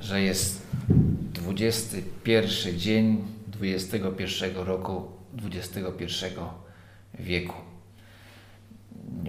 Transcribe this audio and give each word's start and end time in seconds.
że 0.00 0.22
jest 0.22 0.66
21 1.32 2.78
dzień 2.78 3.24
21 3.46 4.56
roku 4.56 5.08
XXI 5.44 6.06
wieku. 7.18 7.54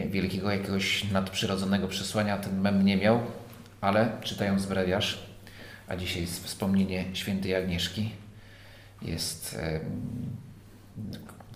Wielkiego 0.09 0.51
jakiegoś 0.51 1.11
nadprzyrodzonego 1.11 1.87
przesłania 1.87 2.37
ten 2.37 2.61
mem 2.61 2.85
nie 2.85 2.97
miał, 2.97 3.19
ale 3.81 4.11
czytając 4.21 4.65
brewiarz, 4.65 5.25
a 5.87 5.95
dzisiaj 5.95 6.25
wspomnienie 6.25 7.05
świętej 7.13 7.55
Agnieszki, 7.55 8.11
jest 9.01 9.59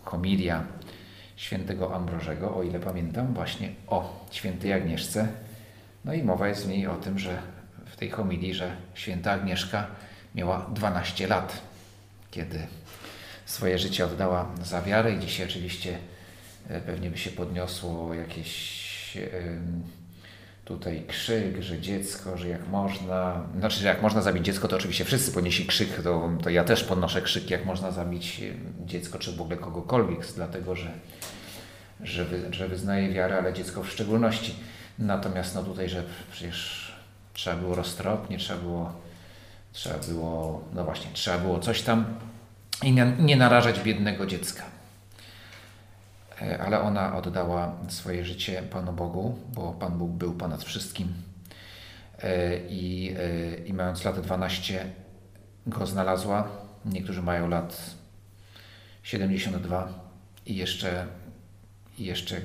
homilia 0.03 0.63
świętego 1.35 1.95
Ambrożego, 1.95 2.55
o 2.55 2.63
ile 2.63 2.79
pamiętam, 2.79 3.33
właśnie 3.33 3.69
o 3.87 4.25
świętej 4.31 4.73
Agnieszce. 4.73 5.27
No 6.05 6.13
i 6.13 6.23
mowa 6.23 6.47
jest 6.47 6.65
w 6.65 6.69
niej 6.69 6.87
o 6.87 6.95
tym, 6.95 7.19
że 7.19 7.41
tej 7.99 8.09
homilii, 8.09 8.53
że 8.53 8.75
święta 8.93 9.31
Agnieszka 9.31 9.87
miała 10.35 10.69
12 10.73 11.27
lat, 11.27 11.61
kiedy 12.31 12.67
swoje 13.45 13.79
życie 13.79 14.05
oddała 14.05 14.51
za 14.63 14.81
wiarę 14.81 15.13
i 15.13 15.19
dzisiaj 15.19 15.47
oczywiście 15.47 15.97
e, 16.69 16.81
pewnie 16.81 17.09
by 17.09 17.17
się 17.17 17.31
podniosło 17.31 18.13
jakieś 18.13 18.79
tutaj 20.69 21.03
krzyk, 21.07 21.61
że 21.61 21.81
dziecko, 21.81 22.37
że 22.37 22.47
jak 22.47 22.67
można, 22.67 23.43
znaczy, 23.59 23.85
jak 23.85 24.01
można 24.01 24.21
zabić 24.21 24.45
dziecko, 24.45 24.67
to 24.67 24.75
oczywiście 24.75 25.05
wszyscy 25.05 25.31
podnieśli 25.31 25.65
krzyk, 25.65 26.01
to, 26.03 26.31
to 26.43 26.49
ja 26.49 26.63
też 26.63 26.83
podnoszę 26.83 27.21
krzyk, 27.21 27.49
jak 27.49 27.65
można 27.65 27.91
zabić 27.91 28.41
dziecko, 28.85 29.19
czy 29.19 29.31
w 29.31 29.41
ogóle 29.41 29.57
kogokolwiek, 29.57 30.19
dlatego, 30.35 30.75
że, 30.75 30.91
że, 32.03 32.25
wy, 32.25 32.53
że 32.53 32.67
wyznaje 32.67 33.13
wiarę, 33.13 33.37
ale 33.37 33.53
dziecko 33.53 33.83
w 33.83 33.89
szczególności. 33.91 34.55
Natomiast 34.99 35.55
no 35.55 35.63
tutaj, 35.63 35.89
że 35.89 36.03
przecież 36.31 36.88
trzeba 37.39 37.55
było 37.55 37.75
roztropnie, 37.75 38.37
trzeba 38.37 38.59
było, 38.59 38.93
trzeba 39.71 39.97
było, 39.97 40.63
no 40.73 40.83
właśnie, 40.83 41.11
trzeba 41.13 41.37
było 41.37 41.59
coś 41.59 41.81
tam 41.81 42.05
i 42.83 42.91
nie, 43.19 43.35
narażać 43.35 43.79
biednego 43.79 44.25
dziecka. 44.25 44.63
E, 46.41 46.61
ale 46.61 46.81
ona 46.81 47.17
oddała 47.17 47.75
swoje 47.89 48.25
życie 48.25 48.61
Panu 48.61 48.93
Bogu, 48.93 49.39
bo 49.53 49.73
Pan 49.73 49.97
Bóg 49.97 50.11
był 50.11 50.33
ponad 50.33 50.63
wszystkim. 50.63 51.13
E, 52.23 52.57
I, 52.57 53.15
e, 53.19 53.55
i 53.65 53.73
mając 53.73 54.05
lat 54.05 54.19
12 54.19 54.85
go 55.67 55.85
znalazła. 55.85 56.47
Niektórzy 56.85 57.21
mają 57.21 57.49
lat 57.49 57.95
72 59.03 59.93
i 60.45 60.55
jeszcze, 60.55 61.05
jeszcze 61.99 62.41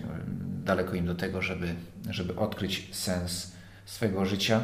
daleko 0.64 0.94
im 0.94 1.06
do 1.06 1.14
tego, 1.14 1.42
żeby, 1.42 1.74
żeby 2.10 2.36
odkryć 2.36 2.96
sens 2.96 3.53
swojego 3.84 4.26
życia, 4.26 4.60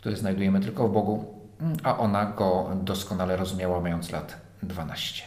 który 0.00 0.16
znajdujemy 0.16 0.60
tylko 0.60 0.88
w 0.88 0.92
Bogu, 0.92 1.34
a 1.82 1.98
ona 1.98 2.24
go 2.24 2.70
doskonale 2.82 3.36
rozumiała, 3.36 3.80
mając 3.80 4.12
lat 4.12 4.40
12. 4.62 5.22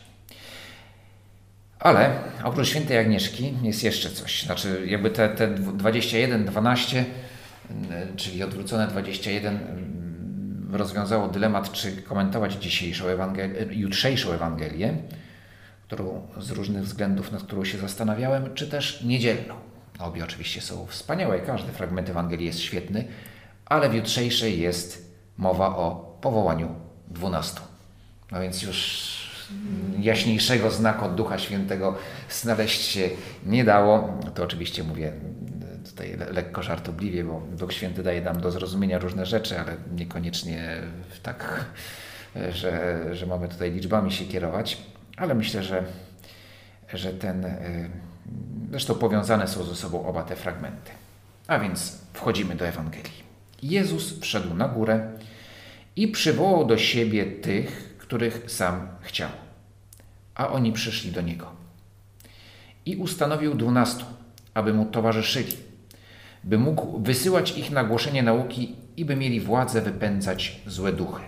Ale 1.79 2.11
oprócz 2.43 2.67
świętej 2.67 2.97
Agnieszki 2.97 3.53
jest 3.61 3.83
jeszcze 3.83 4.09
coś. 4.09 4.43
Znaczy, 4.43 4.83
jakby 4.87 5.09
te, 5.09 5.29
te 5.29 5.47
21, 5.47 6.45
12, 6.45 7.05
czyli 8.15 8.43
odwrócone 8.43 8.87
21, 8.87 9.55
mm, 9.55 10.69
rozwiązało 10.71 11.27
dylemat, 11.27 11.71
czy 11.71 12.01
komentować 12.01 12.53
dzisiejszą 12.53 13.05
Ewangelię, 13.05 13.65
jutrzejszą 13.71 14.31
Ewangelię, 14.31 14.93
którą 15.87 16.27
z 16.37 16.51
różnych 16.51 16.83
względów, 16.83 17.31
nad 17.31 17.43
którą 17.43 17.65
się 17.65 17.77
zastanawiałem, 17.77 18.53
czy 18.53 18.67
też 18.67 19.03
niedzielną. 19.03 19.68
Obie 19.99 20.23
oczywiście 20.23 20.61
są 20.61 20.85
wspaniałe, 20.85 21.39
każdy 21.39 21.71
fragment 21.71 22.09
Ewangelii 22.09 22.45
jest 22.45 22.59
świetny, 22.59 23.07
ale 23.65 23.89
w 23.89 23.93
jutrzejszej 23.93 24.59
jest 24.59 25.15
mowa 25.37 25.75
o 25.75 26.17
powołaniu 26.21 26.75
dwunastu. 27.07 27.61
No 28.31 28.41
więc 28.41 28.61
już 28.61 29.29
jaśniejszego 29.99 30.71
znaku 30.71 31.05
od 31.05 31.15
Ducha 31.15 31.39
Świętego 31.39 31.95
znaleźć 32.29 32.81
się 32.81 33.09
nie 33.45 33.63
dało. 33.63 34.19
To 34.35 34.43
oczywiście 34.43 34.83
mówię 34.83 35.13
tutaj 35.89 36.17
lekko 36.31 36.63
żartobliwie, 36.63 37.23
bo 37.23 37.41
Duch 37.51 37.73
Święty 37.73 38.03
daje 38.03 38.21
nam 38.21 38.41
do 38.41 38.51
zrozumienia 38.51 38.99
różne 38.99 39.25
rzeczy, 39.25 39.59
ale 39.59 39.75
niekoniecznie 39.95 40.81
tak, 41.23 41.65
że, 42.49 43.05
że 43.15 43.25
mamy 43.25 43.47
tutaj 43.47 43.71
liczbami 43.71 44.11
się 44.11 44.25
kierować. 44.25 44.77
Ale 45.17 45.35
myślę, 45.35 45.63
że, 45.63 45.83
że 46.93 47.13
ten, 47.13 47.45
y, 47.45 47.89
zresztą 48.69 48.95
powiązane 48.95 49.47
są 49.47 49.63
ze 49.63 49.75
sobą 49.75 50.05
oba 50.05 50.23
te 50.23 50.35
fragmenty. 50.35 50.91
A 51.47 51.59
więc 51.59 51.97
wchodzimy 52.13 52.55
do 52.55 52.67
Ewangelii. 52.67 53.29
Jezus 53.63 54.19
wszedł 54.19 54.53
na 54.53 54.67
górę 54.67 55.11
i 55.95 56.07
przywołał 56.07 56.65
do 56.65 56.77
siebie 56.77 57.25
tych, 57.25 57.97
których 57.97 58.51
sam 58.51 58.87
chciał. 59.01 59.29
A 60.35 60.49
oni 60.49 60.73
przyszli 60.73 61.11
do 61.11 61.21
niego. 61.21 61.51
I 62.85 62.95
ustanowił 62.95 63.55
dwunastu, 63.55 64.05
aby 64.53 64.73
mu 64.73 64.85
towarzyszyli, 64.85 65.53
by 66.43 66.57
mógł 66.57 66.99
wysyłać 66.99 67.57
ich 67.57 67.71
na 67.71 67.83
głoszenie 67.83 68.23
nauki 68.23 68.75
i 68.97 69.05
by 69.05 69.15
mieli 69.15 69.41
władzę 69.41 69.81
wypędzać 69.81 70.61
złe 70.67 70.93
duchy. 70.93 71.21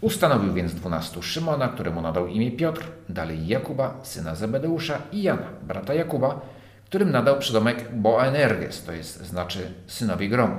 Ustanowił 0.00 0.52
więc 0.52 0.74
dwunastu 0.74 1.22
Szymona, 1.22 1.68
któremu 1.68 2.00
nadał 2.00 2.26
imię 2.26 2.50
Piotr, 2.50 2.82
dalej 3.08 3.46
Jakuba, 3.46 4.00
syna 4.02 4.34
Zebedeusza 4.34 4.98
i 5.12 5.22
Jana, 5.22 5.46
brata 5.62 5.94
Jakuba, 5.94 6.40
którym 6.84 7.10
nadał 7.10 7.38
przydomek 7.38 7.94
Boanerges, 7.94 8.84
to 8.84 8.92
jest 8.92 9.26
znaczy 9.26 9.72
synowie 9.86 10.28
gromu 10.28 10.56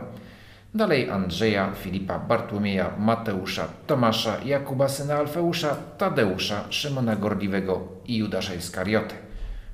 Dalej 0.74 1.10
Andrzeja, 1.10 1.72
Filipa, 1.76 2.20
Bartłomieja, 2.20 2.92
Mateusza, 2.98 3.68
Tomasza, 3.88 4.38
Jakuba 4.46 4.88
syna 4.90 5.16
Alfeusza, 5.16 5.76
Tadeusza, 5.98 6.66
Szymona 6.70 7.16
Gorliwego 7.16 7.88
i 8.06 8.18
Judasza 8.18 8.54
Iskariotę, 8.54 9.16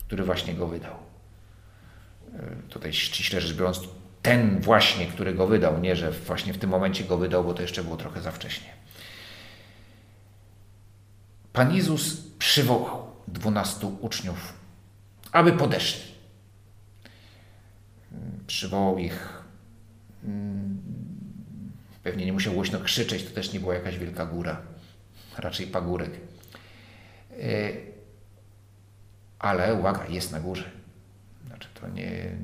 który 0.08 0.24
właśnie 0.24 0.54
go 0.54 0.68
wydał. 0.68 0.96
E, 2.34 2.70
tutaj 2.70 2.94
ściśle 2.94 3.42
rzecz 3.42 3.58
biorąc, 3.58 3.80
ten 4.22 4.62
właśnie, 4.62 5.06
który 5.06 5.34
go 5.34 5.48
wydał, 5.48 5.80
nie, 5.80 5.96
że 5.96 6.12
właśnie 6.12 6.54
w 6.54 6.58
tym 6.58 6.70
momencie 6.70 7.04
go 7.04 7.18
wydał, 7.18 7.44
bo 7.44 7.54
to 7.54 7.62
jeszcze 7.62 7.84
było 7.84 7.98
trochę 7.98 8.22
za 8.22 8.32
wcześnie. 8.32 8.77
Pan 11.57 11.75
Jezus 11.75 12.18
przywołał 12.40 13.07
dwunastu 13.28 13.97
uczniów, 14.01 14.53
aby 15.31 15.51
podeszli. 15.51 16.12
Przywołał 18.47 18.97
ich 18.97 19.44
Mm, 20.23 20.81
pewnie 22.03 22.25
nie 22.25 22.34
musiał 22.34 22.53
głośno 22.53 22.79
krzyczeć, 22.79 23.23
to 23.23 23.29
też 23.29 23.53
nie 23.53 23.59
była 23.59 23.73
jakaś 23.73 23.97
wielka 23.97 24.25
góra, 24.25 24.62
raczej 25.38 25.68
pagórek. 25.68 26.12
E, 27.31 27.69
ale 29.39 29.74
uwaga, 29.74 30.06
jest 30.07 30.31
na 30.31 30.39
górze. 30.39 30.72
Znaczy 31.47 31.68
to, 31.81 31.88
nie, 31.88 32.38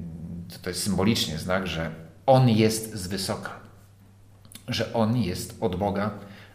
to 0.61 0.69
jest 0.69 0.83
symbolicznie 0.83 1.37
znak, 1.37 1.67
że 1.67 1.91
On 2.25 2.49
jest 2.49 2.93
z 2.93 3.07
wysoka, 3.07 3.59
że 4.67 4.93
On 4.93 5.17
jest 5.17 5.57
od 5.61 5.75
Boga, 5.75 6.11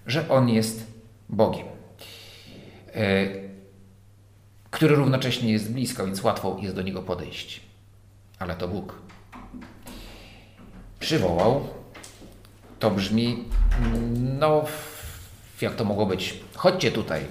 że 0.06 0.28
On 0.28 0.48
jest 0.48 0.86
Bogiem, 1.28 1.77
który 4.70 4.94
równocześnie 4.94 5.52
jest 5.52 5.72
blisko, 5.72 6.06
więc 6.06 6.22
łatwo 6.22 6.56
jest 6.60 6.74
do 6.74 6.82
Niego 6.82 7.02
podejść. 7.02 7.60
Ale 8.38 8.54
to 8.54 8.68
Bóg 8.68 8.94
przywołał, 11.00 11.68
to 12.78 12.90
brzmi, 12.90 13.44
no, 14.38 14.64
jak 15.60 15.74
to 15.74 15.84
mogło 15.84 16.06
być? 16.06 16.40
Chodźcie 16.54 16.92
tutaj, 16.92 17.24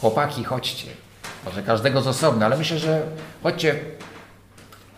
chłopaki, 0.00 0.44
chodźcie. 0.44 0.86
Może 1.44 1.62
każdego 1.62 2.02
z 2.02 2.06
osobna, 2.06 2.46
ale 2.46 2.58
myślę, 2.58 2.78
że 2.78 3.06
chodźcie. 3.42 3.80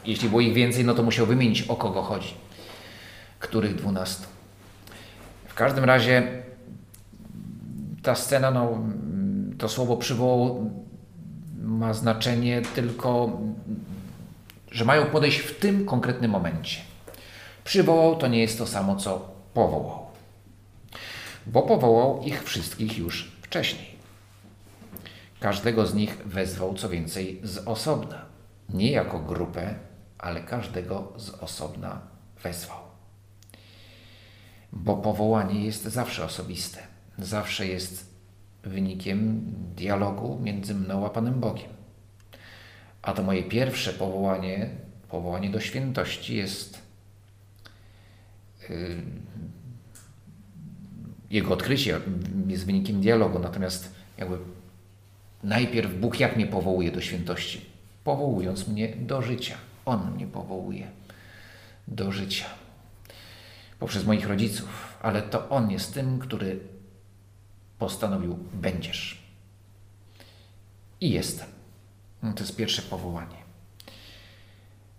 Jeśli 0.04 0.28
było 0.28 0.40
ich 0.40 0.54
więcej, 0.54 0.84
no 0.84 0.94
to 0.94 1.02
musiał 1.02 1.26
wymienić, 1.26 1.62
o 1.62 1.76
kogo 1.76 2.02
chodzi. 2.02 2.34
Których 3.38 3.74
dwunastu. 3.74 4.26
W 5.46 5.54
każdym 5.54 5.84
razie 5.84 6.42
ta 8.02 8.14
scena, 8.14 8.50
no, 8.50 8.78
to 9.62 9.68
słowo 9.68 9.96
przywołał 9.96 10.70
ma 11.62 11.94
znaczenie 11.94 12.62
tylko, 12.74 13.40
że 14.70 14.84
mają 14.84 15.06
podejść 15.06 15.38
w 15.38 15.58
tym 15.58 15.86
konkretnym 15.86 16.30
momencie. 16.30 16.80
Przywołał 17.64 18.16
to 18.16 18.28
nie 18.28 18.40
jest 18.40 18.58
to 18.58 18.66
samo, 18.66 18.96
co 18.96 19.30
powołał. 19.54 20.06
bo 21.46 21.62
powołał 21.62 22.22
ich 22.22 22.44
wszystkich 22.44 22.98
już 22.98 23.32
wcześniej. 23.42 23.88
Każdego 25.40 25.86
z 25.86 25.94
nich 25.94 26.16
wezwał 26.26 26.74
co 26.74 26.88
więcej 26.88 27.40
z 27.44 27.58
osobna, 27.58 28.24
nie 28.68 28.90
jako 28.90 29.18
grupę, 29.18 29.74
ale 30.18 30.40
każdego 30.40 31.12
z 31.16 31.30
osobna 31.30 32.00
wezwał. 32.42 32.78
Bo 34.72 34.96
powołanie 34.96 35.64
jest 35.64 35.84
zawsze 35.84 36.24
osobiste, 36.24 36.78
zawsze 37.18 37.66
jest 37.66 38.11
wynikiem 38.62 39.40
dialogu 39.76 40.38
między 40.42 40.74
mną 40.74 41.06
a 41.06 41.10
Panem 41.10 41.40
Bogiem. 41.40 41.70
A 43.02 43.12
to 43.12 43.22
moje 43.22 43.42
pierwsze 43.42 43.92
powołanie, 43.92 44.70
powołanie 45.08 45.50
do 45.50 45.60
świętości 45.60 46.36
jest 46.36 46.82
yy, 48.68 49.02
jego 51.30 51.52
odkrycie 51.52 52.00
jest 52.46 52.66
wynikiem 52.66 53.00
dialogu, 53.00 53.38
natomiast 53.38 53.94
jakby 54.18 54.38
najpierw 55.42 55.94
Bóg 55.94 56.20
jak 56.20 56.36
mnie 56.36 56.46
powołuje 56.46 56.92
do 56.92 57.00
świętości? 57.00 57.60
Powołując 58.04 58.68
mnie 58.68 58.96
do 58.96 59.22
życia. 59.22 59.54
On 59.84 60.14
mnie 60.14 60.26
powołuje 60.26 60.86
do 61.88 62.12
życia. 62.12 62.44
Poprzez 63.78 64.06
moich 64.06 64.28
rodziców, 64.28 64.98
ale 65.02 65.22
to 65.22 65.48
On 65.48 65.70
jest 65.70 65.94
tym, 65.94 66.18
który 66.18 66.60
postanowił 67.82 68.38
będziesz. 68.52 69.22
I 71.00 71.10
jestem. 71.10 71.48
No 72.22 72.32
to 72.32 72.40
jest 72.40 72.56
pierwsze 72.56 72.82
powołanie. 72.82 73.36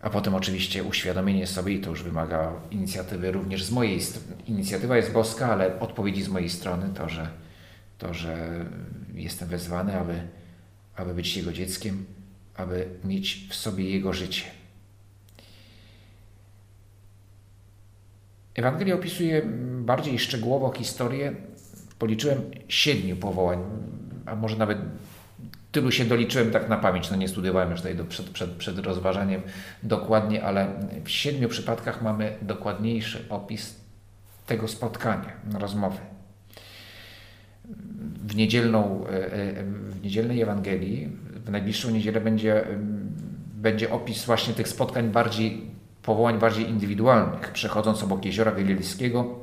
A 0.01 0.09
potem 0.09 0.35
oczywiście 0.35 0.83
uświadomienie 0.83 1.47
sobie, 1.47 1.73
i 1.73 1.81
to 1.81 1.89
już 1.89 2.03
wymaga 2.03 2.53
inicjatywy 2.71 3.31
również 3.31 3.63
z 3.63 3.71
mojej 3.71 4.01
strony. 4.01 4.43
Inicjatywa 4.47 4.97
jest 4.97 5.11
boska, 5.11 5.51
ale 5.51 5.79
odpowiedzi 5.79 6.23
z 6.23 6.27
mojej 6.27 6.49
strony 6.49 6.89
to, 6.93 7.09
że, 7.09 7.27
to, 7.97 8.13
że 8.13 8.65
jestem 9.13 9.49
wezwany, 9.49 9.99
aby, 9.99 10.27
aby 10.95 11.13
być 11.13 11.37
Jego 11.37 11.53
dzieckiem, 11.53 12.05
aby 12.55 12.89
mieć 13.03 13.47
w 13.49 13.55
sobie 13.55 13.89
Jego 13.89 14.13
życie. 14.13 14.43
Ewangelia 18.55 18.95
opisuje 18.95 19.41
bardziej 19.79 20.19
szczegółowo 20.19 20.71
historię. 20.71 21.35
Policzyłem 21.99 22.41
siedmiu 22.67 23.15
powołań, 23.15 23.59
a 24.25 24.35
może 24.35 24.57
nawet 24.57 24.77
tylu 25.73 25.91
się 25.91 26.05
doliczyłem 26.05 26.51
tak 26.51 26.69
na 26.69 26.77
pamięć, 26.77 27.11
no 27.11 27.17
nie 27.17 27.27
studiowałem 27.27 27.71
już 27.71 27.79
tutaj 27.79 27.95
do, 27.95 28.05
przed, 28.05 28.29
przed, 28.29 28.51
przed 28.51 28.79
rozważaniem 28.79 29.41
dokładnie, 29.83 30.43
ale 30.43 30.67
w 31.03 31.09
siedmiu 31.09 31.49
przypadkach 31.49 32.01
mamy 32.01 32.37
dokładniejszy 32.41 33.25
opis 33.29 33.75
tego 34.45 34.67
spotkania, 34.67 35.31
rozmowy. 35.59 35.97
W, 38.25 38.35
niedzielną, 38.35 39.05
e, 39.07 39.33
e, 39.33 39.63
w 39.63 40.03
niedzielnej 40.03 40.41
Ewangelii, 40.41 41.09
w 41.45 41.49
najbliższą 41.49 41.89
niedzielę 41.89 42.21
będzie, 42.21 42.63
będzie 43.53 43.91
opis 43.91 44.25
właśnie 44.25 44.53
tych 44.53 44.67
spotkań 44.67 45.09
bardziej, 45.09 45.61
powołań 46.03 46.39
bardziej 46.39 46.69
indywidualnych. 46.69 47.51
Przechodząc 47.51 48.03
obok 48.03 48.25
jeziora 48.25 48.51
Galilejskiego, 48.51 49.39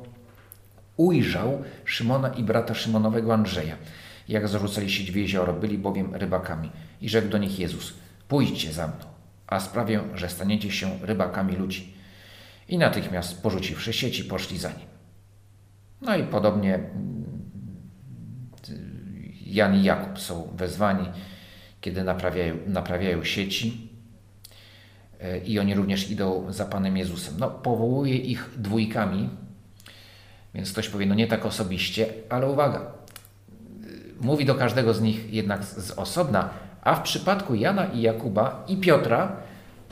ujrzał 1.05 1.63
Szymona 1.85 2.29
i 2.29 2.43
brata 2.43 2.73
Szymonowego 2.73 3.33
Andrzeja 3.33 3.75
jak 4.31 4.47
zarzucali 4.47 4.91
się 4.91 5.11
w 5.11 5.15
jezioro, 5.15 5.53
byli 5.53 5.77
bowiem 5.77 6.15
rybakami. 6.15 6.71
I 7.01 7.09
rzekł 7.09 7.29
do 7.29 7.37
nich 7.37 7.59
Jezus, 7.59 7.93
pójdźcie 8.27 8.73
za 8.73 8.87
mną, 8.87 9.05
a 9.47 9.59
sprawię, 9.59 10.01
że 10.15 10.29
staniecie 10.29 10.71
się 10.71 10.99
rybakami 11.01 11.55
ludzi. 11.55 11.93
I 12.67 12.77
natychmiast 12.77 13.41
porzuciwszy 13.41 13.93
sieci, 13.93 14.23
poszli 14.23 14.57
za 14.57 14.69
nim. 14.69 14.87
No 16.01 16.15
i 16.15 16.23
podobnie 16.23 16.75
mm, 16.75 17.23
Jan 19.45 19.75
i 19.75 19.83
Jakub 19.83 20.19
są 20.19 20.53
wezwani, 20.55 21.07
kiedy 21.81 22.03
naprawiają, 22.03 22.55
naprawiają 22.67 23.23
sieci 23.23 23.89
e, 25.19 25.37
i 25.39 25.59
oni 25.59 25.73
również 25.73 26.11
idą 26.11 26.53
za 26.53 26.65
Panem 26.65 26.97
Jezusem. 26.97 27.33
No, 27.39 27.49
powołuje 27.49 28.17
ich 28.17 28.49
dwójkami, 28.57 29.29
więc 30.53 30.71
ktoś 30.71 30.89
powie, 30.89 31.05
no 31.05 31.15
nie 31.15 31.27
tak 31.27 31.45
osobiście, 31.45 32.05
ale 32.29 32.49
uwaga, 32.49 32.85
mówi 34.21 34.45
do 34.45 34.55
każdego 34.55 34.93
z 34.93 35.01
nich 35.01 35.33
jednak 35.33 35.63
z 35.63 35.91
osobna, 35.91 36.49
a 36.81 36.95
w 36.95 37.01
przypadku 37.01 37.55
Jana 37.55 37.85
i 37.85 38.01
Jakuba 38.01 38.63
i 38.67 38.77
Piotra, 38.77 39.35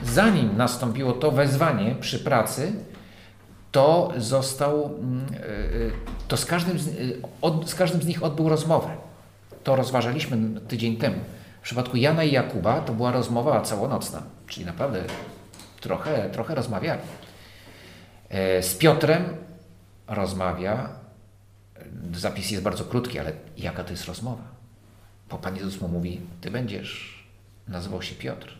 zanim 0.02 0.56
nastąpiło 0.56 1.12
to 1.12 1.30
wezwanie 1.30 1.94
przy 2.00 2.18
pracy, 2.18 2.72
to 3.72 4.12
został, 4.16 4.84
mm, 4.84 5.26
e, 5.32 5.36
e, 5.36 5.50
to 6.28 6.36
z 6.36 6.44
każdym 6.44 6.78
z, 6.78 6.88
e, 6.88 6.92
z 7.66 7.74
każdym 7.74 8.02
z 8.02 8.06
nich 8.06 8.22
odbył 8.22 8.48
rozmowę. 8.48 8.88
To 9.64 9.76
rozważaliśmy 9.76 10.60
tydzień 10.60 10.96
temu. 10.96 11.16
W 11.60 11.62
przypadku 11.62 11.96
Jana 11.96 12.24
i 12.24 12.32
Jakuba 12.32 12.80
to 12.80 12.92
była 12.92 13.12
rozmowa 13.12 13.60
całonocna, 13.60 14.22
czyli 14.46 14.66
naprawdę 14.66 15.02
trochę, 15.80 16.30
trochę 16.30 16.54
rozmawiali. 16.54 17.00
Z 18.60 18.74
Piotrem 18.78 19.24
rozmawia 20.10 21.00
zapis 22.12 22.50
jest 22.50 22.62
bardzo 22.62 22.84
krótki, 22.84 23.18
ale 23.18 23.32
jaka 23.56 23.84
to 23.84 23.90
jest 23.90 24.04
rozmowa? 24.04 24.42
Bo 25.30 25.38
Pan 25.38 25.56
Jezus 25.56 25.80
mu 25.80 25.88
mówi, 25.88 26.20
ty 26.40 26.50
będziesz, 26.50 27.24
nazywał 27.68 28.02
się 28.02 28.14
Piotr. 28.14 28.58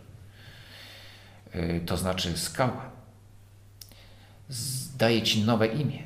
Y, 1.55 1.81
to 1.87 1.97
znaczy 1.97 2.39
skała. 2.39 2.91
Daje 4.99 5.23
ci 5.23 5.45
nowe 5.45 5.67
imię. 5.67 6.03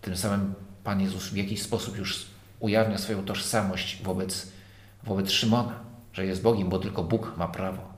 Tym 0.00 0.16
samym 0.16 0.54
Pan 0.84 1.00
Jezus 1.00 1.28
w 1.28 1.36
jakiś 1.36 1.62
sposób 1.62 1.96
już 1.96 2.26
ujawnia 2.60 2.98
swoją 2.98 3.24
tożsamość 3.24 4.02
wobec, 4.02 4.52
wobec 5.02 5.30
Szymona, 5.30 5.80
że 6.12 6.26
jest 6.26 6.42
Bogiem, 6.42 6.68
bo 6.68 6.78
tylko 6.78 7.04
Bóg 7.04 7.36
ma 7.36 7.48
prawo 7.48 7.92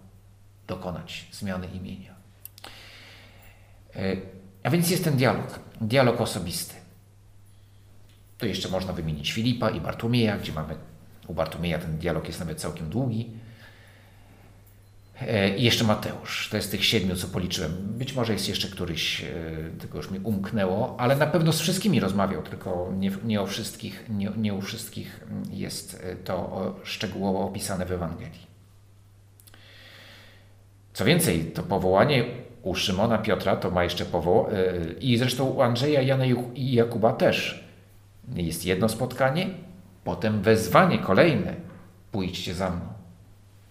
dokonać 0.66 1.26
zmiany 1.32 1.66
imienia. 1.66 2.14
A 4.62 4.70
więc 4.70 4.90
jest 4.90 5.04
ten 5.04 5.16
dialog, 5.16 5.60
dialog 5.80 6.20
osobisty. 6.20 6.74
To 8.38 8.46
jeszcze 8.46 8.68
można 8.68 8.92
wymienić 8.92 9.32
Filipa 9.32 9.70
i 9.70 9.80
Bartłomieja, 9.80 10.38
gdzie 10.38 10.52
mamy 10.52 10.74
u 11.26 11.34
Bartłomieja 11.34 11.78
ten 11.78 11.98
dialog 11.98 12.26
jest 12.26 12.40
nawet 12.40 12.60
całkiem 12.60 12.90
długi. 12.90 13.30
E, 15.20 15.56
I 15.56 15.62
jeszcze 15.62 15.84
Mateusz, 15.84 16.48
to 16.50 16.56
jest 16.56 16.70
tych 16.70 16.84
siedmiu, 16.84 17.16
co 17.16 17.28
policzyłem. 17.28 17.72
Być 17.72 18.14
może 18.14 18.32
jest 18.32 18.48
jeszcze 18.48 18.68
któryś, 18.68 19.24
e, 19.24 19.26
tylko 19.78 19.98
już 19.98 20.10
mi 20.10 20.18
umknęło, 20.18 20.96
ale 20.98 21.16
na 21.16 21.26
pewno 21.26 21.52
z 21.52 21.60
wszystkimi 21.60 22.00
rozmawiał, 22.00 22.42
tylko 22.42 22.92
nie, 22.98 23.10
nie 23.24 23.40
o 23.40 23.46
wszystkich, 23.46 24.04
nie, 24.08 24.32
nie 24.36 24.54
u 24.54 24.60
wszystkich 24.60 25.20
jest 25.50 26.02
e, 26.04 26.16
to 26.16 26.76
szczegółowo 26.84 27.40
opisane 27.40 27.86
w 27.86 27.92
Ewangelii. 27.92 28.50
Co 30.92 31.04
więcej, 31.04 31.44
to 31.44 31.62
powołanie 31.62 32.24
u 32.62 32.74
Szymona 32.74 33.18
Piotra 33.18 33.56
to 33.56 33.70
ma 33.70 33.84
jeszcze 33.84 34.04
powołanie, 34.04 34.56
i 35.00 35.16
zresztą 35.16 35.44
u 35.44 35.62
Andrzeja, 35.62 36.02
Jana 36.02 36.24
i 36.54 36.72
Jakuba 36.72 37.12
też 37.12 37.64
jest 38.34 38.64
jedno 38.64 38.88
spotkanie, 38.88 39.46
potem 40.04 40.42
wezwanie 40.42 40.98
kolejne. 40.98 41.54
Pójdźcie 42.12 42.54
za 42.54 42.70
mną. 42.70 42.80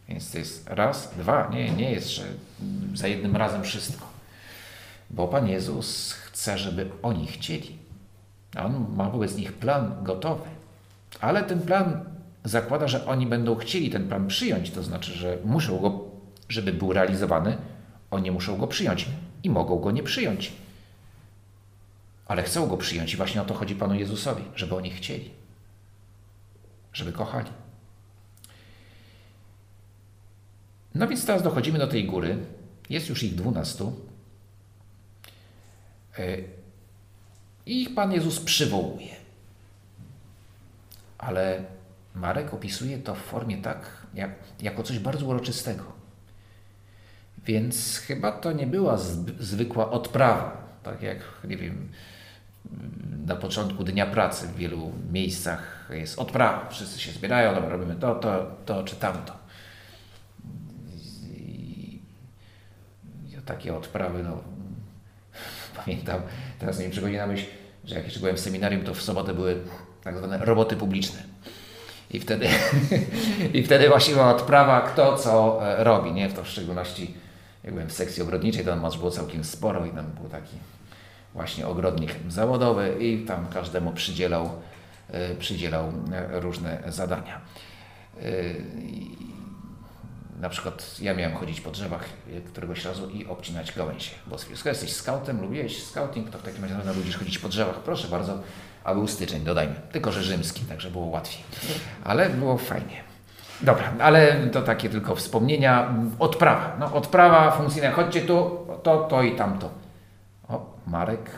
Więc 0.09 0.31
to 0.31 0.37
jest 0.37 0.67
raz, 0.69 1.13
dwa. 1.17 1.49
Nie, 1.53 1.71
nie 1.71 1.91
jest, 1.91 2.09
że 2.09 2.23
za 2.95 3.07
jednym 3.07 3.35
razem 3.35 3.63
wszystko. 3.63 4.05
Bo 5.09 5.27
Pan 5.27 5.47
Jezus 5.47 6.13
chce, 6.13 6.57
żeby 6.57 6.89
oni 7.01 7.27
chcieli. 7.27 7.77
On 8.63 8.85
ma 8.95 9.09
wobec 9.09 9.35
nich 9.35 9.53
plan 9.53 9.95
gotowy. 10.03 10.49
Ale 11.21 11.43
ten 11.43 11.61
plan 11.61 12.05
zakłada, 12.43 12.87
że 12.87 13.05
oni 13.05 13.27
będą 13.27 13.55
chcieli 13.55 13.89
ten 13.89 14.07
plan 14.07 14.27
przyjąć. 14.27 14.71
To 14.71 14.83
znaczy, 14.83 15.11
że 15.11 15.37
muszą 15.45 15.79
go, 15.79 15.99
żeby 16.49 16.73
był 16.73 16.93
realizowany, 16.93 17.57
oni 18.11 18.31
muszą 18.31 18.57
go 18.57 18.67
przyjąć 18.67 19.05
i 19.43 19.49
mogą 19.49 19.79
go 19.79 19.91
nie 19.91 20.03
przyjąć 20.03 20.51
ale 22.29 22.43
chcą 22.43 22.67
go 22.67 22.77
przyjąć 22.77 23.13
i 23.13 23.17
właśnie 23.17 23.41
o 23.41 23.45
to 23.45 23.53
chodzi 23.53 23.75
Panu 23.75 23.95
Jezusowi, 23.95 24.43
żeby 24.55 24.75
oni 24.75 24.91
chcieli, 24.91 25.31
żeby 26.93 27.11
kochali. 27.11 27.51
No 30.95 31.07
więc 31.07 31.25
teraz 31.25 31.43
dochodzimy 31.43 31.79
do 31.79 31.87
tej 31.87 32.05
góry. 32.05 32.37
Jest 32.89 33.09
już 33.09 33.23
ich 33.23 33.35
dwunastu. 33.35 34.05
E, 36.19 36.37
I 37.65 37.81
ich 37.81 37.95
Pan 37.95 38.11
Jezus 38.11 38.39
przywołuje. 38.39 39.15
Ale 41.17 41.63
Marek 42.15 42.53
opisuje 42.53 42.97
to 42.97 43.15
w 43.15 43.21
formie 43.21 43.57
tak, 43.57 44.07
jak, 44.13 44.31
jako 44.61 44.83
coś 44.83 44.99
bardzo 44.99 45.25
uroczystego. 45.25 45.98
Więc 47.49 47.97
chyba 47.97 48.31
to 48.31 48.51
nie 48.51 48.67
była 48.67 48.97
zwykła 49.39 49.91
odprawa, 49.91 50.57
tak 50.83 51.01
jak, 51.01 51.17
nie 51.43 51.57
wiem, 51.57 51.89
na 53.25 53.35
początku 53.35 53.83
dnia 53.83 54.05
pracy 54.05 54.47
w 54.47 54.55
wielu 54.55 54.91
miejscach 55.11 55.89
jest 55.89 56.19
odprawa. 56.19 56.69
Wszyscy 56.69 56.99
się 56.99 57.11
zbierają, 57.11 57.55
dobra, 57.55 57.69
robimy 57.69 57.95
to, 57.95 58.15
to, 58.15 58.51
to 58.65 58.83
czy 58.83 58.95
tamto. 58.95 59.33
I, 61.25 61.99
i 63.27 63.37
takie 63.45 63.75
odprawy, 63.75 64.23
no 64.23 64.37
pamiętam, 65.85 66.21
teraz 66.59 66.79
mi 66.79 66.89
przychodzi 66.89 67.17
na 67.17 67.27
myśl, 67.27 67.45
że 67.85 67.95
jak 67.95 68.03
jeszcze 68.03 68.19
byłem 68.19 68.35
w 68.35 68.39
seminarium, 68.39 68.83
to 68.83 68.93
w 68.93 69.01
sobotę 69.01 69.33
były 69.33 69.57
tak 70.03 70.17
zwane 70.17 70.37
roboty 70.37 70.75
publiczne. 70.75 71.23
I 72.11 72.19
wtedy, 72.19 72.47
I 73.53 73.63
wtedy 73.63 73.89
właśnie 73.89 74.13
była 74.13 74.35
odprawa, 74.35 74.81
kto 74.81 75.17
co 75.17 75.59
e, 75.67 75.83
robi, 75.83 76.11
nie? 76.11 76.29
W 76.29 76.33
to 76.33 76.43
w 76.43 76.47
szczególności, 76.47 77.13
jak 77.69 77.73
byłem 77.73 77.89
w 77.89 77.93
sekcji 77.93 78.23
ogrodniczej, 78.23 78.65
to 78.65 78.75
nas 78.75 78.95
było 78.95 79.11
całkiem 79.11 79.43
sporo 79.43 79.85
i 79.85 79.89
tam 79.89 80.05
był 80.05 80.29
taki 80.29 80.55
właśnie 81.33 81.67
ogrodnik 81.67 82.15
zawodowy 82.27 82.95
i 82.99 83.25
tam 83.25 83.47
każdemu 83.47 83.91
przydzielał, 83.91 84.49
e, 85.11 85.35
przydzielał 85.35 85.93
e, 86.13 86.39
różne 86.39 86.83
zadania. 86.87 87.41
Na 90.39 90.49
przykład 90.49 90.99
ja 91.01 91.13
miałem 91.13 91.35
chodzić 91.37 91.61
po 91.61 91.71
drzewach 91.71 92.05
któregoś 92.47 92.85
razu 92.85 93.09
i 93.09 93.25
obcinać 93.25 93.75
gałęzie. 93.75 94.11
Bo 94.27 94.37
skoro 94.37 94.69
jesteś 94.69 94.93
scoutem, 94.93 95.41
lubiłeś 95.41 95.83
scouting, 95.83 96.29
to 96.29 96.37
w 96.37 96.41
takim 96.41 96.63
razie 96.63 96.75
lubisz 96.95 97.17
chodzić 97.17 97.39
po 97.39 97.49
drzewach. 97.49 97.75
Proszę 97.79 98.07
bardzo, 98.07 98.39
a 98.83 98.93
był 98.93 99.07
styczeń, 99.07 99.43
dodajmy. 99.43 99.75
Tylko, 99.91 100.11
że 100.11 100.23
rzymski, 100.23 100.61
także 100.61 100.91
było 100.91 101.05
łatwiej. 101.05 101.43
Ale 102.03 102.29
było 102.29 102.57
fajnie. 102.57 103.08
Dobra, 103.61 103.93
ale 103.99 104.47
to 104.51 104.61
takie 104.61 104.89
tylko 104.89 105.15
wspomnienia. 105.15 105.93
Odprawa. 106.19 106.77
No, 106.79 106.93
odprawa 106.93 107.51
funkcyjna. 107.51 107.91
Chodźcie 107.91 108.21
tu, 108.21 108.67
to, 108.83 108.97
to 108.97 109.23
i 109.23 109.35
tamto. 109.35 109.69
O, 110.47 110.77
Marek 110.87 111.29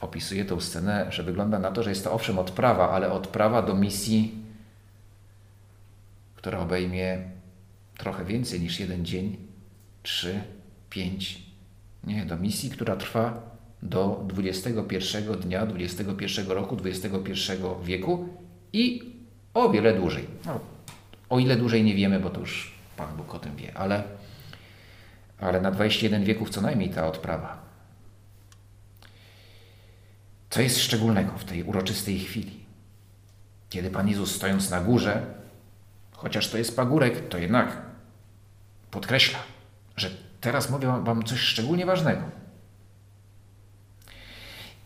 opisuje 0.00 0.44
tą 0.44 0.60
scenę, 0.60 1.06
że 1.10 1.22
wygląda 1.22 1.58
na 1.58 1.70
to, 1.70 1.82
że 1.82 1.90
jest 1.90 2.04
to 2.04 2.12
owszem 2.12 2.38
odprawa, 2.38 2.90
ale 2.90 3.12
odprawa 3.12 3.62
do 3.62 3.74
misji, 3.74 4.34
która 6.36 6.58
obejmie 6.58 7.18
trochę 7.98 8.24
więcej 8.24 8.60
niż 8.60 8.80
jeden 8.80 9.04
dzień, 9.04 9.36
trzy, 10.02 10.40
pięć. 10.90 11.42
Nie, 12.04 12.26
do 12.26 12.36
misji, 12.36 12.70
która 12.70 12.96
trwa 12.96 13.50
do 13.82 14.24
21 14.28 15.24
dnia, 15.40 15.66
21 15.66 16.48
roku, 16.48 16.76
21 16.76 17.58
wieku 17.82 18.28
i 18.72 19.12
o 19.54 19.70
wiele 19.70 19.94
dłużej. 19.94 20.26
O 21.30 21.38
ile 21.38 21.56
dłużej 21.56 21.84
nie 21.84 21.94
wiemy, 21.94 22.20
bo 22.20 22.30
to 22.30 22.40
już 22.40 22.74
Pan 22.96 23.16
Bóg 23.16 23.34
o 23.34 23.38
tym 23.38 23.56
wie, 23.56 23.76
ale, 23.76 24.02
ale 25.40 25.60
na 25.60 25.70
21 25.70 26.24
wieków 26.24 26.50
co 26.50 26.60
najmniej 26.60 26.90
ta 26.90 27.06
odprawa. 27.06 27.62
Co 30.50 30.60
jest 30.60 30.80
szczególnego 30.80 31.38
w 31.38 31.44
tej 31.44 31.62
uroczystej 31.62 32.18
chwili? 32.18 32.60
Kiedy 33.68 33.90
Pan 33.90 34.08
Jezus 34.08 34.34
stojąc 34.34 34.70
na 34.70 34.80
górze, 34.80 35.26
chociaż 36.12 36.48
to 36.48 36.58
jest 36.58 36.76
pagórek, 36.76 37.28
to 37.28 37.38
jednak 37.38 37.82
podkreśla, 38.90 39.38
że 39.96 40.10
teraz 40.40 40.70
mówię 40.70 40.88
Wam 41.04 41.24
coś 41.24 41.40
szczególnie 41.40 41.86
ważnego. 41.86 42.22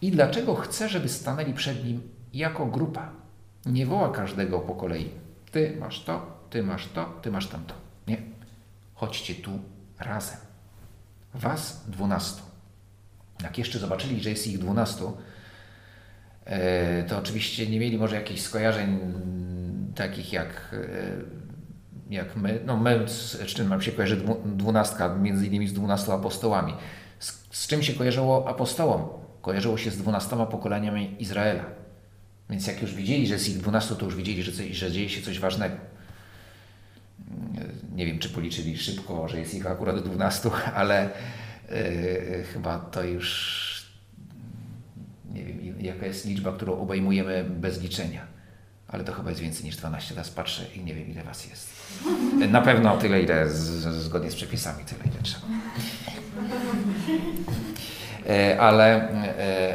I 0.02 0.10
dlaczego 0.10 0.54
chce, 0.54 0.88
żeby 0.88 1.08
stanęli 1.08 1.54
przed 1.54 1.84
Nim 1.84 2.02
jako 2.32 2.66
grupa? 2.66 3.10
Nie 3.66 3.86
woła 3.86 4.08
każdego 4.08 4.60
po 4.60 4.74
kolei. 4.74 5.10
Ty 5.50 5.76
masz 5.80 6.04
to, 6.04 6.33
ty 6.54 6.62
masz 6.62 6.86
to, 6.86 7.04
ty 7.22 7.30
masz 7.30 7.46
tamto. 7.46 7.74
Nie. 8.06 8.16
Chodźcie 8.94 9.34
tu 9.34 9.50
razem. 9.98 10.36
Was 11.34 11.84
dwunastu. 11.88 12.42
Jak 13.42 13.58
jeszcze 13.58 13.78
zobaczyli, 13.78 14.22
że 14.22 14.30
jest 14.30 14.46
ich 14.46 14.58
dwunastu, 14.58 15.16
e, 16.44 17.02
to 17.02 17.18
oczywiście 17.18 17.66
nie 17.66 17.80
mieli 17.80 17.98
może 17.98 18.16
jakichś 18.16 18.40
skojarzeń 18.40 18.98
takich 19.94 20.32
jak, 20.32 20.74
e, 22.10 22.14
jak 22.14 22.36
my. 22.36 22.60
No 22.66 22.76
my, 22.76 23.08
z 23.08 23.46
czym 23.46 23.68
nam 23.68 23.82
się 23.82 23.92
kojarzy 23.92 24.24
dwunastka, 24.44 25.14
między 25.14 25.46
innymi 25.46 25.68
z 25.68 25.72
dwunastu 25.72 26.12
apostołami. 26.12 26.74
Z, 27.18 27.48
z 27.50 27.66
czym 27.66 27.82
się 27.82 27.92
kojarzyło 27.92 28.48
apostołom? 28.48 29.08
Kojarzyło 29.42 29.78
się 29.78 29.90
z 29.90 29.96
dwunastoma 29.96 30.46
pokoleniami 30.46 31.16
Izraela. 31.18 31.64
Więc 32.50 32.66
jak 32.66 32.82
już 32.82 32.94
widzieli, 32.94 33.26
że 33.26 33.34
jest 33.34 33.48
ich 33.48 33.58
dwunastu, 33.58 33.96
to 33.96 34.04
już 34.04 34.16
widzieli, 34.16 34.42
że, 34.42 34.52
że 34.70 34.92
dzieje 34.92 35.08
się 35.08 35.22
coś 35.22 35.40
ważnego. 35.40 35.93
Nie 37.94 38.06
wiem, 38.06 38.18
czy 38.18 38.28
policzyli 38.28 38.78
szybko, 38.78 39.28
że 39.28 39.38
jest 39.38 39.54
ich 39.54 39.66
akurat 39.66 40.04
dwunastu, 40.04 40.50
ale 40.74 41.10
yy, 41.70 42.44
chyba 42.52 42.78
to 42.78 43.04
już 43.04 43.64
nie 45.32 45.44
wiem, 45.44 45.80
jaka 45.80 46.06
jest 46.06 46.26
liczba, 46.26 46.52
którą 46.52 46.78
obejmujemy 46.78 47.44
bez 47.44 47.82
liczenia 47.82 48.34
ale 48.94 49.04
to 49.04 49.12
chyba 49.12 49.30
jest 49.30 49.42
więcej 49.42 49.64
niż 49.64 49.76
12. 49.76 50.14
Teraz 50.14 50.30
patrzę 50.30 50.64
i 50.74 50.84
nie 50.84 50.94
wiem, 50.94 51.08
ile 51.08 51.22
was 51.22 51.50
jest. 51.50 51.70
Na 52.48 52.60
pewno 52.60 52.96
tyle, 52.96 53.22
ile 53.22 53.50
z, 53.50 53.60
zgodnie 53.82 54.30
z 54.30 54.34
przepisami, 54.34 54.84
tyle, 54.84 55.00
ile 55.04 55.22
trzeba. 55.22 55.46
E, 58.28 58.60
ale, 58.60 59.08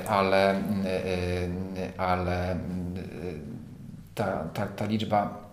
ale, 0.07 0.63
ale 1.97 2.59
ta, 4.15 4.43
ta, 4.53 4.67
ta 4.67 4.85
liczba 4.85 5.49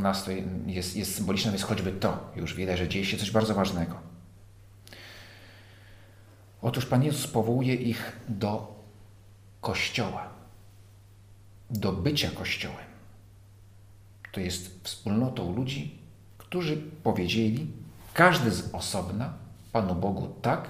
12 0.00 0.44
jest, 0.66 0.96
jest 0.96 1.14
symboliczna, 1.14 1.50
więc 1.50 1.62
choćby 1.62 1.92
to 1.92 2.32
już 2.36 2.54
widać, 2.54 2.78
że 2.78 2.88
dzieje 2.88 3.04
się 3.04 3.16
coś 3.16 3.30
bardzo 3.30 3.54
ważnego. 3.54 3.94
Otóż 6.62 6.86
Pan 6.86 7.02
Jezus 7.02 7.26
powołuje 7.26 7.74
ich 7.74 8.12
do 8.28 8.76
Kościoła 9.60 10.36
do 11.70 11.92
bycia 11.92 12.30
Kościołem. 12.30 12.86
To 14.32 14.40
jest 14.40 14.84
wspólnotą 14.84 15.56
ludzi, 15.56 15.98
którzy 16.38 16.76
powiedzieli, 16.76 17.66
każdy 18.14 18.50
z 18.50 18.74
osobna 18.74 19.32
Panu 19.72 19.94
Bogu 19.94 20.34
tak, 20.42 20.68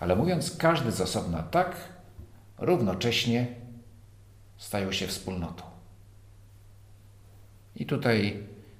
ale 0.00 0.16
mówiąc 0.16 0.56
każdy 0.56 0.92
z 0.92 1.00
osobna 1.00 1.42
tak, 1.42 1.76
równocześnie 2.58 3.46
stają 4.56 4.92
się 4.92 5.06
wspólnotą. 5.06 5.67
I 7.78 7.86
tutaj 7.86 8.36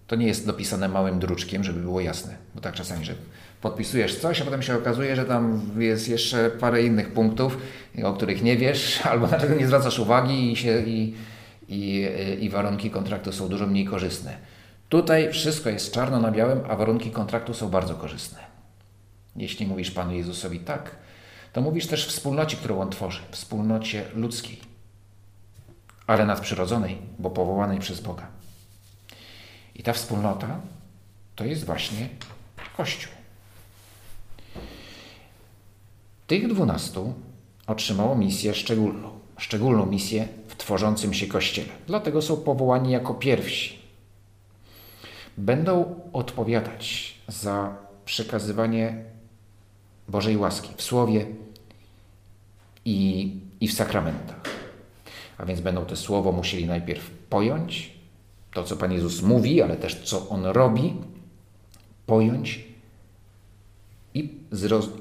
to 0.06 0.16
nie 0.16 0.26
jest 0.26 0.46
dopisane 0.46 0.88
małym 0.88 1.18
druczkiem, 1.18 1.64
żeby 1.64 1.80
było 1.80 2.00
jasne, 2.00 2.36
bo 2.54 2.60
tak 2.60 2.74
czasami, 2.74 3.04
że 3.04 3.14
podpisujesz 3.60 4.18
coś, 4.18 4.40
a 4.40 4.44
potem 4.44 4.62
się 4.62 4.76
okazuje, 4.76 5.16
że 5.16 5.24
tam 5.24 5.70
jest 5.78 6.08
jeszcze 6.08 6.50
parę 6.50 6.82
innych 6.82 7.12
punktów, 7.12 7.58
o 8.04 8.12
których 8.12 8.42
nie 8.42 8.56
wiesz, 8.56 9.00
albo 9.10 9.26
na 9.26 9.38
czego 9.38 9.54
nie 9.54 9.66
zwracasz 9.66 9.98
uwagi 9.98 10.52
i, 10.52 10.56
się, 10.56 10.82
i, 10.82 11.14
i, 11.68 12.08
i 12.40 12.50
warunki 12.50 12.90
kontraktu 12.90 13.32
są 13.32 13.48
dużo 13.48 13.66
mniej 13.66 13.84
korzystne. 13.84 14.36
Tutaj 14.88 15.32
wszystko 15.32 15.70
jest 15.70 15.92
czarno 15.92 16.20
na 16.20 16.30
białym, 16.30 16.60
a 16.68 16.76
warunki 16.76 17.10
kontraktu 17.10 17.54
są 17.54 17.68
bardzo 17.68 17.94
korzystne. 17.94 18.38
Jeśli 19.36 19.66
mówisz 19.66 19.90
Panu 19.90 20.14
Jezusowi 20.14 20.60
tak, 20.60 20.96
to 21.52 21.60
mówisz 21.60 21.86
też 21.86 22.06
wspólnocie, 22.06 22.56
którą 22.56 22.80
On 22.80 22.90
tworzy, 22.90 23.20
wspólnocie 23.30 24.04
ludzkiej, 24.14 24.60
ale 26.06 26.26
nadprzyrodzonej, 26.26 26.98
bo 27.18 27.30
powołanej 27.30 27.78
przez 27.78 28.00
Boga. 28.00 28.37
I 29.78 29.82
ta 29.82 29.92
wspólnota 29.92 30.60
to 31.36 31.44
jest 31.44 31.64
właśnie 31.64 32.08
Kościół. 32.76 33.12
Tych 36.26 36.48
dwunastu 36.48 37.14
otrzymało 37.66 38.16
misję 38.16 38.54
szczególną, 38.54 39.10
szczególną 39.38 39.86
misję 39.86 40.28
w 40.48 40.56
tworzącym 40.56 41.14
się 41.14 41.26
Kościele. 41.26 41.68
Dlatego 41.86 42.22
są 42.22 42.36
powołani 42.36 42.92
jako 42.92 43.14
pierwsi. 43.14 43.78
Będą 45.38 46.00
odpowiadać 46.12 47.14
za 47.28 47.76
przekazywanie 48.04 49.04
Bożej 50.08 50.36
łaski 50.36 50.70
w 50.76 50.82
słowie 50.82 51.26
i, 52.84 53.32
i 53.60 53.68
w 53.68 53.72
sakramentach. 53.72 54.42
A 55.38 55.44
więc 55.44 55.60
będą 55.60 55.84
to 55.84 55.96
słowo 55.96 56.32
musieli 56.32 56.66
najpierw 56.66 57.10
pojąć, 57.10 57.97
to 58.52 58.64
co 58.64 58.76
Pan 58.76 58.92
Jezus 58.92 59.22
mówi, 59.22 59.62
ale 59.62 59.76
też 59.76 60.02
co 60.04 60.28
On 60.28 60.44
robi, 60.44 60.94
pojąć 62.06 62.64
i, 64.14 64.40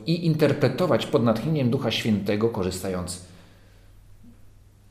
i 0.05 0.25
interpretować 0.25 1.05
pod 1.05 1.23
natchnieniem 1.23 1.69
Ducha 1.69 1.91
Świętego, 1.91 2.49
korzystając 2.49 3.25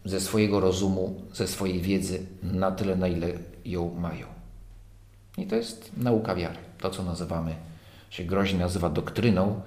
ze 0.05 0.21
swojego 0.21 0.61
rozumu, 0.61 1.23
ze 1.33 1.49
swojej 1.49 1.81
wiedzy 1.81 2.27
na 2.43 2.71
tyle, 2.71 2.97
na 2.97 3.09
ile 3.09 3.29
ją 3.65 3.95
mają. 3.95 4.27
I 5.39 5.47
to 5.47 5.57
jest 5.57 5.93
nauka 5.97 6.35
wiary. 6.35 6.59
To, 6.79 6.91
co 6.91 7.03
nazywamy, 7.03 7.55
się 8.11 8.25
groźnie 8.25 8.59
nazywa 8.59 8.91
doktryną, 8.91 9.61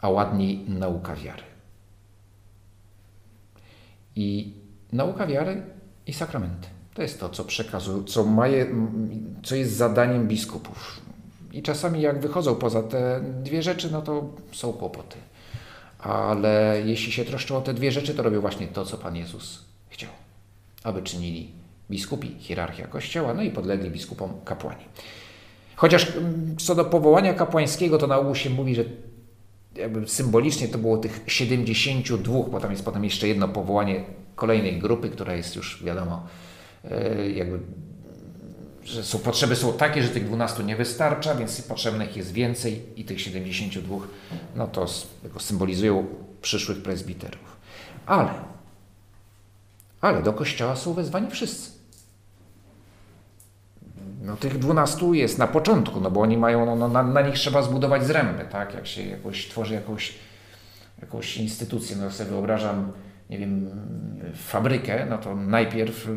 a 0.00 0.08
ładniej 0.08 0.64
nauka 0.68 1.16
wiary. 1.16 1.42
I 4.16 4.52
nauka 4.92 5.26
wiary 5.26 5.62
i 6.06 6.12
sakramenty. 6.12 6.68
To 6.98 7.02
jest 7.02 7.20
to, 7.20 7.28
co 7.28 7.44
przekazują, 7.44 8.04
co, 8.04 8.24
maje, 8.24 8.66
co 9.42 9.56
jest 9.56 9.72
zadaniem 9.72 10.28
biskupów. 10.28 11.00
I 11.52 11.62
czasami 11.62 12.00
jak 12.00 12.20
wychodzą 12.20 12.54
poza 12.54 12.82
te 12.82 13.20
dwie 13.42 13.62
rzeczy, 13.62 13.92
no 13.92 14.02
to 14.02 14.30
są 14.52 14.72
kłopoty. 14.72 15.16
Ale 15.98 16.82
jeśli 16.84 17.12
się 17.12 17.24
troszczą 17.24 17.56
o 17.56 17.60
te 17.60 17.74
dwie 17.74 17.92
rzeczy, 17.92 18.14
to 18.14 18.22
robią 18.22 18.40
właśnie 18.40 18.66
to, 18.66 18.84
co 18.84 18.96
Pan 18.96 19.16
Jezus 19.16 19.64
chciał. 19.88 20.10
Aby 20.84 21.02
czynili 21.02 21.50
biskupi, 21.90 22.36
hierarchia 22.38 22.86
Kościoła, 22.86 23.34
no 23.34 23.42
i 23.42 23.50
podlegli 23.50 23.90
biskupom 23.90 24.30
kapłani. 24.44 24.84
Chociaż 25.76 26.16
mm, 26.16 26.56
co 26.56 26.74
do 26.74 26.84
powołania 26.84 27.34
kapłańskiego, 27.34 27.98
to 27.98 28.06
na 28.06 28.18
ogół 28.18 28.34
się 28.34 28.50
mówi, 28.50 28.74
że 28.74 28.84
symbolicznie 30.06 30.68
to 30.68 30.78
było 30.78 30.96
tych 30.96 31.20
72, 31.26 32.42
bo 32.50 32.60
tam 32.60 32.70
jest 32.70 32.84
potem 32.84 33.04
jeszcze 33.04 33.28
jedno 33.28 33.48
powołanie 33.48 34.04
kolejnej 34.34 34.78
grupy, 34.78 35.10
która 35.10 35.34
jest 35.34 35.56
już 35.56 35.84
wiadomo, 35.84 36.26
jakby, 37.34 37.58
że 38.84 39.04
są, 39.04 39.18
potrzeby 39.18 39.56
są 39.56 39.72
takie, 39.72 40.02
że 40.02 40.08
tych 40.08 40.24
12 40.24 40.64
nie 40.64 40.76
wystarcza, 40.76 41.34
więc 41.34 41.62
potrzebnych 41.62 42.16
jest 42.16 42.32
więcej 42.32 42.82
i 42.96 43.04
tych 43.04 43.20
72, 43.20 43.96
no 44.56 44.66
to 44.66 44.86
symbolizują 45.38 46.06
przyszłych 46.42 46.82
prezbiterów. 46.82 47.56
Ale, 48.06 48.30
ale 50.00 50.22
do 50.22 50.32
kościoła 50.32 50.76
są 50.76 50.94
wezwani 50.94 51.30
wszyscy. 51.30 51.78
No, 54.22 54.36
tych 54.36 54.58
dwunastu 54.58 55.14
jest 55.14 55.38
na 55.38 55.46
początku, 55.46 56.00
no 56.00 56.10
bo 56.10 56.20
oni 56.20 56.36
mają, 56.36 56.66
no, 56.66 56.76
no 56.76 56.88
na, 56.88 57.02
na, 57.02 57.20
nich 57.20 57.34
trzeba 57.34 57.62
zbudować 57.62 58.06
zręby, 58.06 58.44
tak? 58.50 58.74
Jak 58.74 58.86
się 58.86 59.02
jakoś 59.02 59.48
tworzy 59.48 59.74
jakąś, 59.74 60.14
jakąś 61.00 61.36
instytucję, 61.36 61.96
no 61.96 62.10
sobie 62.10 62.30
wyobrażam, 62.30 62.92
nie 63.30 63.38
wiem, 63.38 63.70
fabrykę, 64.34 65.06
no 65.10 65.18
to 65.18 65.36
najpierw 65.36 66.08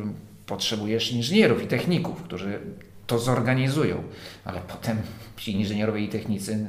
potrzebujesz 0.52 1.12
inżynierów 1.12 1.64
i 1.64 1.68
techników, 1.68 2.24
którzy 2.24 2.60
to 3.08 3.20
zorganizują, 3.20 4.04
ale 4.46 4.62
potem 4.62 4.98
ci 5.38 5.52
inżynierowie 5.52 6.02
i 6.02 6.10
technicy, 6.10 6.66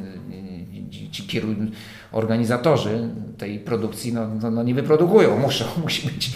ci 1.10 1.22
kieruj, 1.26 1.56
organizatorzy 2.12 3.08
tej 3.38 3.58
produkcji 3.58 4.12
no, 4.12 4.28
no, 4.28 4.50
no, 4.50 4.62
nie 4.62 4.74
wyprodukują, 4.74 5.38
muszą, 5.46 5.64
musi 5.82 6.08
być, 6.08 6.32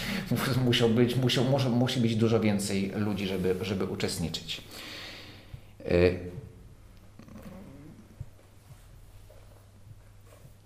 muszą 0.64 0.88
być, 0.88 1.16
muszą, 1.16 1.44
muszą, 1.44 1.70
musi 1.70 2.00
być 2.00 2.16
dużo 2.16 2.40
więcej 2.40 2.92
ludzi, 2.96 3.26
żeby, 3.26 3.56
żeby 3.62 3.84
uczestniczyć. 3.84 4.60
Y, 5.90 6.18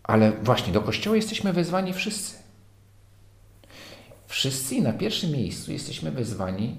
ale 0.02 0.32
właśnie 0.42 0.72
do 0.72 0.80
Kościoła 0.80 1.16
jesteśmy 1.16 1.52
wezwani 1.52 1.92
wszyscy. 1.92 2.36
Wszyscy 4.30 4.80
na 4.80 4.92
pierwszym 4.92 5.30
miejscu 5.30 5.72
jesteśmy 5.72 6.10
wezwani 6.10 6.76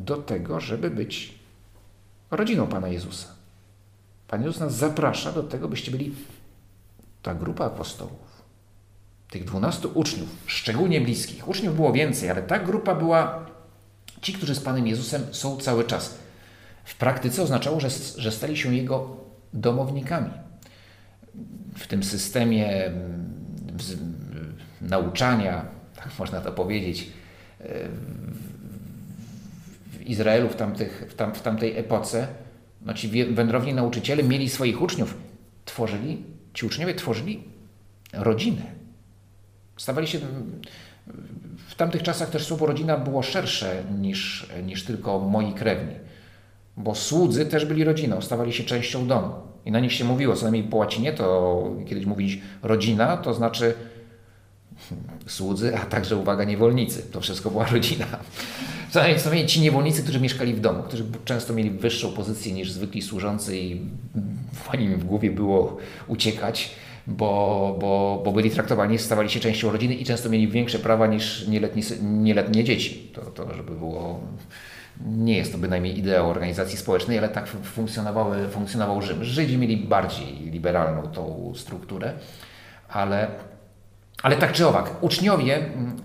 do 0.00 0.16
tego, 0.16 0.60
żeby 0.60 0.90
być 0.90 1.34
rodziną 2.30 2.66
Pana 2.66 2.88
Jezusa. 2.88 3.28
Pan 4.28 4.42
Jezus 4.42 4.60
nas 4.60 4.76
zaprasza 4.76 5.32
do 5.32 5.42
tego, 5.42 5.68
byście 5.68 5.90
byli 5.90 6.14
ta 7.22 7.34
grupa 7.34 7.64
apostołów, 7.64 8.42
tych 9.30 9.44
dwunastu 9.44 9.90
uczniów, 9.94 10.28
szczególnie 10.46 11.00
bliskich. 11.00 11.48
Uczniów 11.48 11.76
było 11.76 11.92
więcej, 11.92 12.30
ale 12.30 12.42
ta 12.42 12.58
grupa 12.58 12.94
była 12.94 13.46
ci, 14.22 14.32
którzy 14.32 14.54
z 14.54 14.60
Panem 14.60 14.86
Jezusem 14.86 15.22
są 15.30 15.56
cały 15.56 15.84
czas. 15.84 16.18
W 16.84 16.96
praktyce 16.96 17.42
oznaczało, 17.42 17.80
że, 17.80 17.88
że 18.16 18.32
stali 18.32 18.56
się 18.56 18.74
Jego 18.74 19.16
domownikami. 19.52 20.30
W 21.78 21.86
tym 21.86 22.04
systemie 22.04 22.92
nauczania, 24.80 25.73
można 26.18 26.40
to 26.40 26.52
powiedzieć, 26.52 27.10
w 29.92 30.02
Izraelu 30.06 30.48
w, 30.48 30.56
tamtych, 30.56 31.06
w, 31.10 31.14
tam, 31.14 31.34
w 31.34 31.42
tamtej 31.42 31.78
epoce, 31.78 32.28
no 32.82 32.94
ci 32.94 33.24
wędrowni 33.24 33.74
nauczyciele 33.74 34.22
mieli 34.22 34.48
swoich 34.48 34.82
uczniów, 34.82 35.16
tworzyli, 35.64 36.22
ci 36.54 36.66
uczniowie 36.66 36.94
tworzyli 36.94 37.42
rodziny. 38.12 38.62
Stawali 39.76 40.06
się 40.06 40.18
w 41.68 41.74
tamtych 41.74 42.02
czasach 42.02 42.30
też 42.30 42.46
słowo 42.46 42.66
rodzina 42.66 42.96
było 42.96 43.22
szersze 43.22 43.82
niż, 43.98 44.48
niż 44.64 44.84
tylko 44.84 45.20
moi 45.20 45.52
krewni, 45.52 45.94
bo 46.76 46.94
słudzy 46.94 47.46
też 47.46 47.64
byli 47.66 47.84
rodziną, 47.84 48.20
stawali 48.20 48.52
się 48.52 48.64
częścią 48.64 49.06
domu. 49.06 49.34
I 49.64 49.70
na 49.70 49.80
nich 49.80 49.92
się 49.92 50.04
mówiło, 50.04 50.36
co 50.36 50.42
najmniej 50.42 50.64
po 50.64 50.76
łacinie, 50.76 51.12
to 51.12 51.62
kiedyś 51.86 52.06
mówić 52.06 52.40
rodzina, 52.62 53.16
to 53.16 53.34
znaczy 53.34 53.74
słudzy, 55.26 55.76
a 55.76 55.80
także, 55.80 56.16
uwaga, 56.16 56.44
niewolnicy. 56.44 57.02
To 57.02 57.20
wszystko 57.20 57.50
była 57.50 57.66
rodzina. 57.66 58.06
Co 58.90 59.00
najmniej 59.00 59.46
ci 59.46 59.60
niewolnicy, 59.60 60.02
którzy 60.02 60.20
mieszkali 60.20 60.54
w 60.54 60.60
domu, 60.60 60.82
którzy 60.82 61.04
często 61.24 61.54
mieli 61.54 61.70
wyższą 61.70 62.12
pozycję 62.12 62.52
niż 62.52 62.72
zwykli 62.72 63.02
służący 63.02 63.58
i 63.58 63.80
pani 64.66 64.88
w 64.88 65.04
głowie 65.04 65.30
było 65.30 65.76
uciekać, 66.06 66.70
bo, 67.06 67.76
bo, 67.80 68.22
bo 68.24 68.32
byli 68.32 68.50
traktowani, 68.50 68.98
stawali 68.98 69.30
się 69.30 69.40
częścią 69.40 69.72
rodziny 69.72 69.94
i 69.94 70.04
często 70.04 70.28
mieli 70.28 70.48
większe 70.48 70.78
prawa 70.78 71.06
niż 71.06 71.48
nieletnie, 71.48 71.82
nieletnie 72.02 72.64
dzieci. 72.64 73.10
To, 73.14 73.20
to 73.20 73.54
żeby 73.54 73.72
było... 73.72 74.20
Nie 75.06 75.36
jest 75.36 75.52
to 75.52 75.58
bynajmniej 75.58 75.98
ideał 75.98 76.30
organizacji 76.30 76.78
społecznej, 76.78 77.18
ale 77.18 77.28
tak 77.28 77.46
funkcjonowały, 77.46 78.48
funkcjonował 78.48 79.02
Rzym. 79.02 79.24
Żydzi 79.24 79.58
mieli 79.58 79.76
bardziej 79.76 80.26
liberalną 80.50 81.02
tą 81.02 81.52
strukturę, 81.56 82.12
ale, 82.88 83.28
ale 84.24 84.36
tak 84.36 84.52
czy 84.52 84.66
owak, 84.66 85.02
uczniowie 85.02 85.56
mm, 85.56 85.96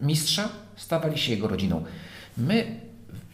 mistrza 0.00 0.48
stawali 0.76 1.18
się 1.18 1.32
jego 1.32 1.48
rodziną. 1.48 1.84
My 2.36 2.80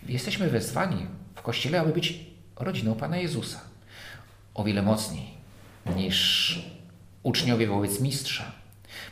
jesteśmy 0.09 0.51
wezwani 0.51 1.07
w 1.35 1.43
Kościele, 1.43 1.81
aby 1.81 1.93
być 1.93 2.21
rodziną 2.57 2.95
Pana 2.95 3.17
Jezusa. 3.17 3.61
O 4.55 4.65
wiele 4.65 4.83
mocniej 4.83 5.27
niż 5.97 6.59
uczniowie 7.23 7.67
wobec 7.67 8.01
mistrza. 8.01 8.53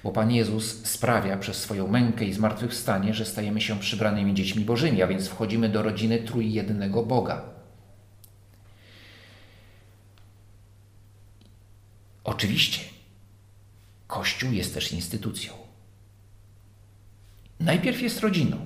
Bo 0.05 0.12
Pan 0.12 0.31
Jezus 0.31 0.87
sprawia 0.87 1.37
przez 1.37 1.57
swoją 1.57 1.88
mękę 1.88 2.25
i 2.25 2.33
zmartwychwstanie, 2.33 3.14
że 3.14 3.25
stajemy 3.25 3.61
się 3.61 3.79
przybranymi 3.79 4.35
dziećmi 4.35 4.64
Bożymi, 4.64 5.03
a 5.03 5.07
więc 5.07 5.29
wchodzimy 5.29 5.68
do 5.68 5.83
rodziny 5.83 6.18
trójjednego 6.18 7.03
Boga. 7.03 7.42
Oczywiście, 12.25 12.91
Kościół 14.12 14.53
jest 14.53 14.75
też 14.75 14.92
instytucją. 14.92 15.53
Najpierw 17.61 18.03
jest 18.03 18.20
rodziną, 18.20 18.57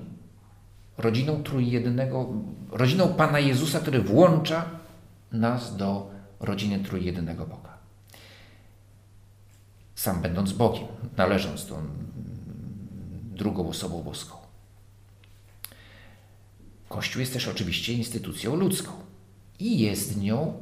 rodziną 0.97 1.43
trójjednego, 1.43 2.27
rodziną 2.71 3.13
Pana 3.13 3.39
Jezusa, 3.39 3.79
który 3.79 4.01
włącza 4.01 4.65
nas 5.31 5.77
do 5.77 6.11
rodziny 6.39 6.79
trójjednego 6.79 7.45
Boga. 7.45 7.77
Sam 9.95 10.21
będąc 10.21 10.53
Bogiem, 10.53 10.87
należąc 11.17 11.65
do 11.65 11.81
drugą 13.35 13.69
osobą 13.69 14.03
boską. 14.03 14.37
Kościół 16.89 17.19
jest 17.19 17.33
też 17.33 17.47
oczywiście 17.47 17.93
instytucją 17.93 18.55
ludzką 18.55 18.91
i 19.59 19.79
jest 19.79 20.21
nią, 20.21 20.53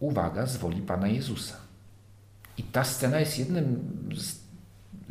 uwaga, 0.00 0.46
z 0.46 0.56
woli 0.56 0.82
Pana 0.82 1.08
Jezusa. 1.08 1.65
I 2.58 2.62
ta 2.62 2.84
scena 2.84 3.20
jest 3.20 3.38
jednym 3.38 3.80
z, 4.16 4.38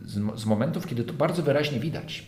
z, 0.10 0.40
z 0.42 0.46
momentów, 0.46 0.88
kiedy 0.88 1.04
to 1.04 1.14
bardzo 1.14 1.44
wyraźnie 1.44 1.80
widać. 1.80 2.26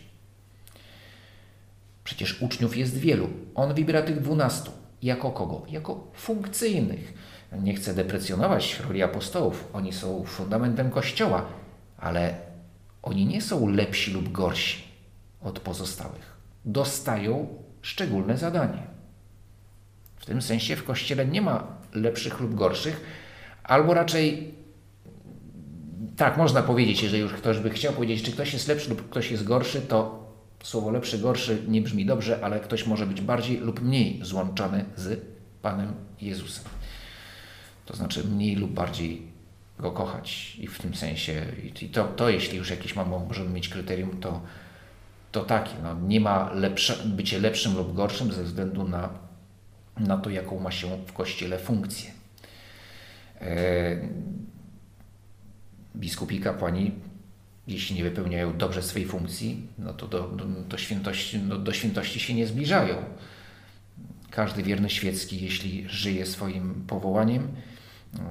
Przecież 2.04 2.42
uczniów 2.42 2.76
jest 2.76 2.98
wielu. 2.98 3.28
On 3.54 3.74
wybiera 3.74 4.02
tych 4.02 4.20
dwunastu. 4.20 4.70
Jako 5.02 5.30
kogo? 5.30 5.62
Jako 5.68 6.10
funkcyjnych. 6.14 7.14
Nie 7.62 7.74
chcę 7.74 7.94
deprecjonować 7.94 8.80
roli 8.80 9.02
apostołów. 9.02 9.68
Oni 9.72 9.92
są 9.92 10.24
fundamentem 10.24 10.90
Kościoła, 10.90 11.46
ale 11.98 12.34
oni 13.02 13.26
nie 13.26 13.42
są 13.42 13.68
lepsi 13.68 14.12
lub 14.12 14.32
gorsi 14.32 14.82
od 15.40 15.60
pozostałych. 15.60 16.36
Dostają 16.64 17.48
szczególne 17.82 18.38
zadanie. 18.38 18.82
W 20.16 20.26
tym 20.26 20.42
sensie 20.42 20.76
w 20.76 20.84
Kościele 20.84 21.26
nie 21.26 21.42
ma 21.42 21.66
lepszych 21.92 22.40
lub 22.40 22.54
gorszych, 22.54 23.00
albo 23.64 23.94
raczej 23.94 24.54
tak 26.16 26.36
można 26.36 26.62
powiedzieć, 26.62 27.02
jeżeli 27.02 27.22
już 27.22 27.32
ktoś 27.32 27.58
by 27.58 27.70
chciał 27.70 27.92
powiedzieć, 27.92 28.22
czy 28.22 28.32
ktoś 28.32 28.52
jest 28.52 28.68
lepszy 28.68 28.90
lub 28.90 29.10
ktoś 29.10 29.30
jest 29.30 29.44
gorszy, 29.44 29.80
to 29.80 30.28
słowo 30.62 30.90
lepszy, 30.90 31.18
gorszy 31.18 31.62
nie 31.68 31.82
brzmi 31.82 32.06
dobrze, 32.06 32.44
ale 32.44 32.60
ktoś 32.60 32.86
może 32.86 33.06
być 33.06 33.20
bardziej 33.20 33.56
lub 33.56 33.82
mniej 33.82 34.20
złączony 34.22 34.84
z 34.96 35.20
Panem 35.62 35.94
Jezusem. 36.20 36.64
To 37.86 37.96
znaczy 37.96 38.24
mniej 38.24 38.56
lub 38.56 38.70
bardziej 38.70 39.38
Go 39.78 39.90
kochać 39.90 40.56
i 40.56 40.66
w 40.66 40.78
tym 40.78 40.94
sensie, 40.94 41.46
i 41.82 41.88
to, 41.88 42.04
to 42.04 42.28
jeśli 42.28 42.58
już 42.58 42.70
jakieś 42.70 42.96
mamy, 42.96 43.10
możemy 43.28 43.50
mieć 43.50 43.68
kryterium, 43.68 44.20
to, 44.20 44.40
to 45.32 45.44
takie, 45.44 45.70
no, 45.82 45.94
nie 45.94 46.20
ma 46.20 46.52
lepsze, 46.52 46.96
bycie 47.04 47.38
lepszym 47.38 47.76
lub 47.76 47.94
gorszym 47.94 48.32
ze 48.32 48.44
względu 48.44 48.88
na, 48.88 49.08
na 49.96 50.16
to, 50.16 50.30
jaką 50.30 50.60
ma 50.60 50.70
się 50.70 50.88
w 51.06 51.12
Kościele 51.12 51.58
funkcję. 51.58 52.10
E, 53.40 53.96
biskupi 55.96 56.40
kapłani 56.40 56.92
jeśli 57.68 57.96
nie 57.96 58.02
wypełniają 58.02 58.56
dobrze 58.58 58.82
swej 58.82 59.06
funkcji, 59.06 59.66
no 59.78 59.92
to 59.92 60.08
do, 60.08 60.28
do, 60.28 60.44
do, 60.44 60.78
świętości, 60.78 61.38
no 61.38 61.58
do 61.58 61.72
świętości 61.72 62.20
się 62.20 62.34
nie 62.34 62.46
zbliżają. 62.46 62.96
Każdy 64.30 64.62
wierny 64.62 64.90
świecki, 64.90 65.40
jeśli 65.40 65.88
żyje 65.88 66.26
swoim 66.26 66.84
powołaniem, 66.86 67.48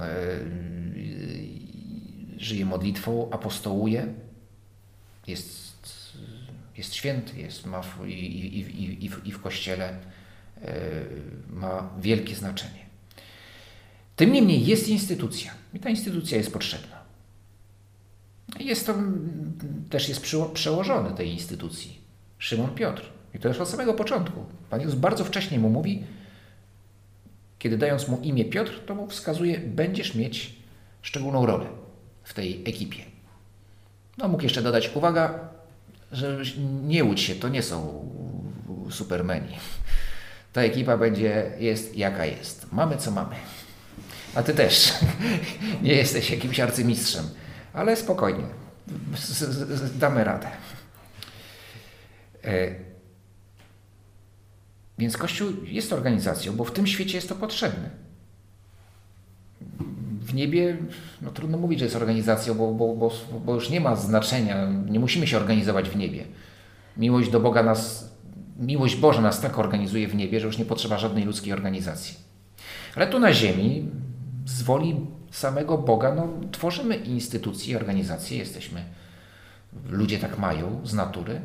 e, 0.00 0.38
żyje 2.36 2.66
modlitwą, 2.66 3.30
apostołuje, 3.30 4.14
jest, 5.26 6.02
jest 6.76 6.94
święty, 6.94 7.40
jest, 7.40 7.66
ma 7.66 7.82
w, 7.82 8.06
i, 8.06 8.12
i, 8.12 8.58
i, 8.60 9.04
i, 9.04 9.08
w, 9.08 9.26
i 9.26 9.32
w 9.32 9.42
Kościele 9.42 9.88
e, 9.88 9.98
ma 11.50 11.90
wielkie 12.00 12.34
znaczenie. 12.34 12.88
Tym 14.16 14.32
niemniej 14.32 14.66
jest 14.66 14.88
instytucja 14.88 15.52
i 15.74 15.78
ta 15.78 15.90
instytucja 15.90 16.38
jest 16.38 16.52
potrzebna. 16.52 16.97
Jest 18.60 18.86
to 18.86 18.94
też 19.90 20.08
jest 20.08 20.26
przełożony 20.54 21.16
tej 21.16 21.32
instytucji. 21.32 22.00
Szymon 22.38 22.74
Piotr. 22.74 23.02
I 23.34 23.38
to 23.38 23.48
już 23.48 23.60
od 23.60 23.68
samego 23.68 23.94
początku. 23.94 24.44
Pan 24.70 24.80
Jezus 24.80 24.94
bardzo 24.94 25.24
wcześnie 25.24 25.58
mu 25.58 25.70
mówi, 25.70 26.04
kiedy 27.58 27.78
dając 27.78 28.08
mu 28.08 28.20
imię 28.22 28.44
Piotr, 28.44 28.80
to 28.86 28.94
mu 28.94 29.06
wskazuje, 29.06 29.58
będziesz 29.58 30.14
mieć 30.14 30.54
szczególną 31.02 31.46
rolę 31.46 31.66
w 32.22 32.34
tej 32.34 32.62
ekipie. 32.66 33.02
No 34.18 34.28
mógł 34.28 34.42
jeszcze 34.42 34.62
dodać, 34.62 34.90
uwaga, 34.94 35.38
że 36.12 36.38
nie 36.86 37.04
łudź 37.04 37.20
się, 37.20 37.34
to 37.34 37.48
nie 37.48 37.62
są 37.62 38.08
supermeni. 38.90 39.56
Ta 40.52 40.62
ekipa 40.62 40.96
będzie, 40.96 41.52
jest 41.58 41.96
jaka 41.96 42.26
jest. 42.26 42.72
Mamy 42.72 42.96
co 42.96 43.10
mamy. 43.10 43.36
A 44.34 44.42
ty 44.42 44.54
też 44.54 44.92
nie 45.82 45.94
jesteś 45.94 46.30
jakimś 46.30 46.60
arcymistrzem, 46.60 47.24
ale 47.78 47.96
spokojnie, 47.96 48.44
damy 49.98 50.24
radę. 50.24 50.46
E, 52.44 52.70
więc 54.98 55.16
Kościół 55.16 55.48
jest 55.64 55.92
organizacją, 55.92 56.56
bo 56.56 56.64
w 56.64 56.72
tym 56.72 56.86
świecie 56.86 57.16
jest 57.16 57.28
to 57.28 57.34
potrzebne. 57.34 57.90
W 60.20 60.34
niebie, 60.34 60.76
no 61.22 61.30
trudno 61.30 61.58
mówić, 61.58 61.78
że 61.78 61.84
jest 61.84 61.96
organizacją, 61.96 62.54
bo, 62.54 62.72
bo, 62.72 62.94
bo, 62.94 63.12
bo 63.44 63.54
już 63.54 63.70
nie 63.70 63.80
ma 63.80 63.96
znaczenia, 63.96 64.68
nie 64.88 65.00
musimy 65.00 65.26
się 65.26 65.36
organizować 65.36 65.90
w 65.90 65.96
niebie. 65.96 66.24
Miłość 66.96 67.30
do 67.30 67.40
Boga 67.40 67.62
nas, 67.62 68.12
miłość 68.58 68.96
Boża 68.96 69.20
nas 69.20 69.40
tak 69.40 69.58
organizuje 69.58 70.08
w 70.08 70.14
niebie, 70.14 70.40
że 70.40 70.46
już 70.46 70.58
nie 70.58 70.64
potrzeba 70.64 70.98
żadnej 70.98 71.24
ludzkiej 71.24 71.52
organizacji. 71.52 72.16
Ale 72.96 73.06
tu 73.06 73.18
na 73.18 73.32
ziemi, 73.32 73.90
z 74.48 74.62
woli 74.62 75.06
samego 75.30 75.78
Boga, 75.78 76.14
no, 76.14 76.28
tworzymy 76.52 76.96
instytucje, 76.96 77.76
organizacje, 77.76 78.38
jesteśmy, 78.38 78.84
ludzie 79.88 80.18
tak 80.18 80.38
mają 80.38 80.80
z 80.84 80.94
natury, 80.94 81.40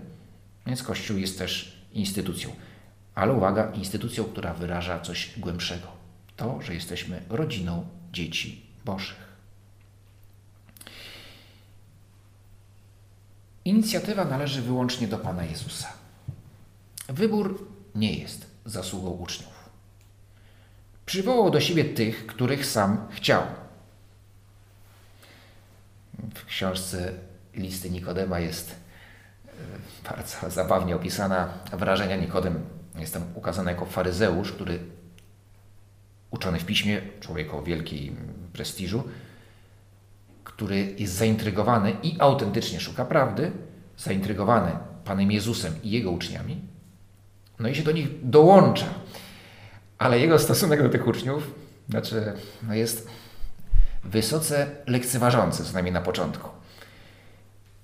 więc 0.65 0.83
Kościół 0.83 1.17
jest 1.17 1.37
też 1.37 1.83
instytucją. 1.93 2.49
Ale 3.15 3.33
uwaga, 3.33 3.71
instytucją, 3.71 4.23
która 4.23 4.53
wyraża 4.53 4.99
coś 4.99 5.39
głębszego. 5.39 5.87
To, 6.37 6.61
że 6.61 6.73
jesteśmy 6.73 7.21
rodziną 7.29 7.85
dzieci 8.13 8.65
Bożych. 8.85 9.33
Inicjatywa 13.65 14.25
należy 14.25 14.61
wyłącznie 14.61 15.07
do 15.07 15.17
Pana 15.17 15.45
Jezusa. 15.45 15.87
Wybór 17.09 17.67
nie 17.95 18.13
jest 18.13 18.45
zasługą 18.65 19.09
uczniów. 19.09 19.52
Przywołał 21.13 21.51
do 21.51 21.59
siebie 21.59 21.85
tych, 21.85 22.27
których 22.27 22.65
sam 22.65 23.07
chciał. 23.11 23.41
W 26.35 26.45
książce 26.45 27.13
Listy 27.55 27.89
Nikodema 27.89 28.39
jest 28.39 28.75
e, 29.47 29.51
bardzo 30.09 30.49
zabawnie 30.49 30.95
opisana 30.95 31.53
wrażenia 31.73 32.15
Nikodem. 32.15 32.65
Jest 32.99 33.13
tam 33.13 33.23
ukazany 33.35 33.71
jako 33.71 33.85
faryzeusz, 33.85 34.51
który 34.51 34.79
uczony 36.31 36.59
w 36.59 36.65
piśmie, 36.65 37.01
człowiek 37.19 37.53
o 37.53 37.63
wielkim 37.63 38.15
prestiżu, 38.53 39.03
który 40.43 40.95
jest 40.97 41.13
zaintrygowany 41.13 41.95
i 42.03 42.15
autentycznie 42.19 42.79
szuka 42.79 43.05
prawdy, 43.05 43.51
zaintrygowany 43.97 44.71
Panem 45.05 45.31
Jezusem 45.31 45.73
i 45.83 45.91
Jego 45.91 46.11
uczniami, 46.11 46.61
no 47.59 47.69
i 47.69 47.75
się 47.75 47.83
do 47.83 47.91
nich 47.91 48.29
dołącza. 48.29 48.85
Ale 49.97 50.19
jego 50.19 50.39
stosunek 50.39 50.83
do 50.83 50.89
tych 50.89 51.07
uczniów 51.07 51.51
znaczy, 51.89 52.33
no 52.67 52.73
jest 52.73 53.07
wysoce 54.03 54.67
lekceważący, 54.87 55.63
co 55.63 55.73
najmniej 55.73 55.93
na 55.93 56.01
początku. 56.01 56.49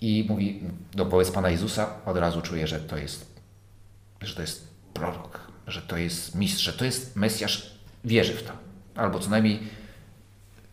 I 0.01 0.25
mówi 0.29 0.63
do 0.93 1.05
wobec 1.05 1.31
Pana 1.31 1.49
Jezusa, 1.49 1.89
od 2.05 2.17
razu 2.17 2.41
czuje, 2.41 2.67
że 2.67 2.79
to 2.79 2.97
jest, 2.97 3.39
że 4.21 4.35
to 4.35 4.41
jest 4.41 4.67
prorok, 4.93 5.39
że 5.67 5.81
to 5.81 5.97
jest 5.97 6.35
mistrz, 6.35 6.63
że 6.63 6.73
to 6.73 6.85
jest 6.85 7.15
Mesjasz, 7.15 7.79
wierzy 8.05 8.33
w 8.33 8.43
to. 8.43 8.53
Albo 8.95 9.19
co 9.19 9.29
najmniej 9.29 9.59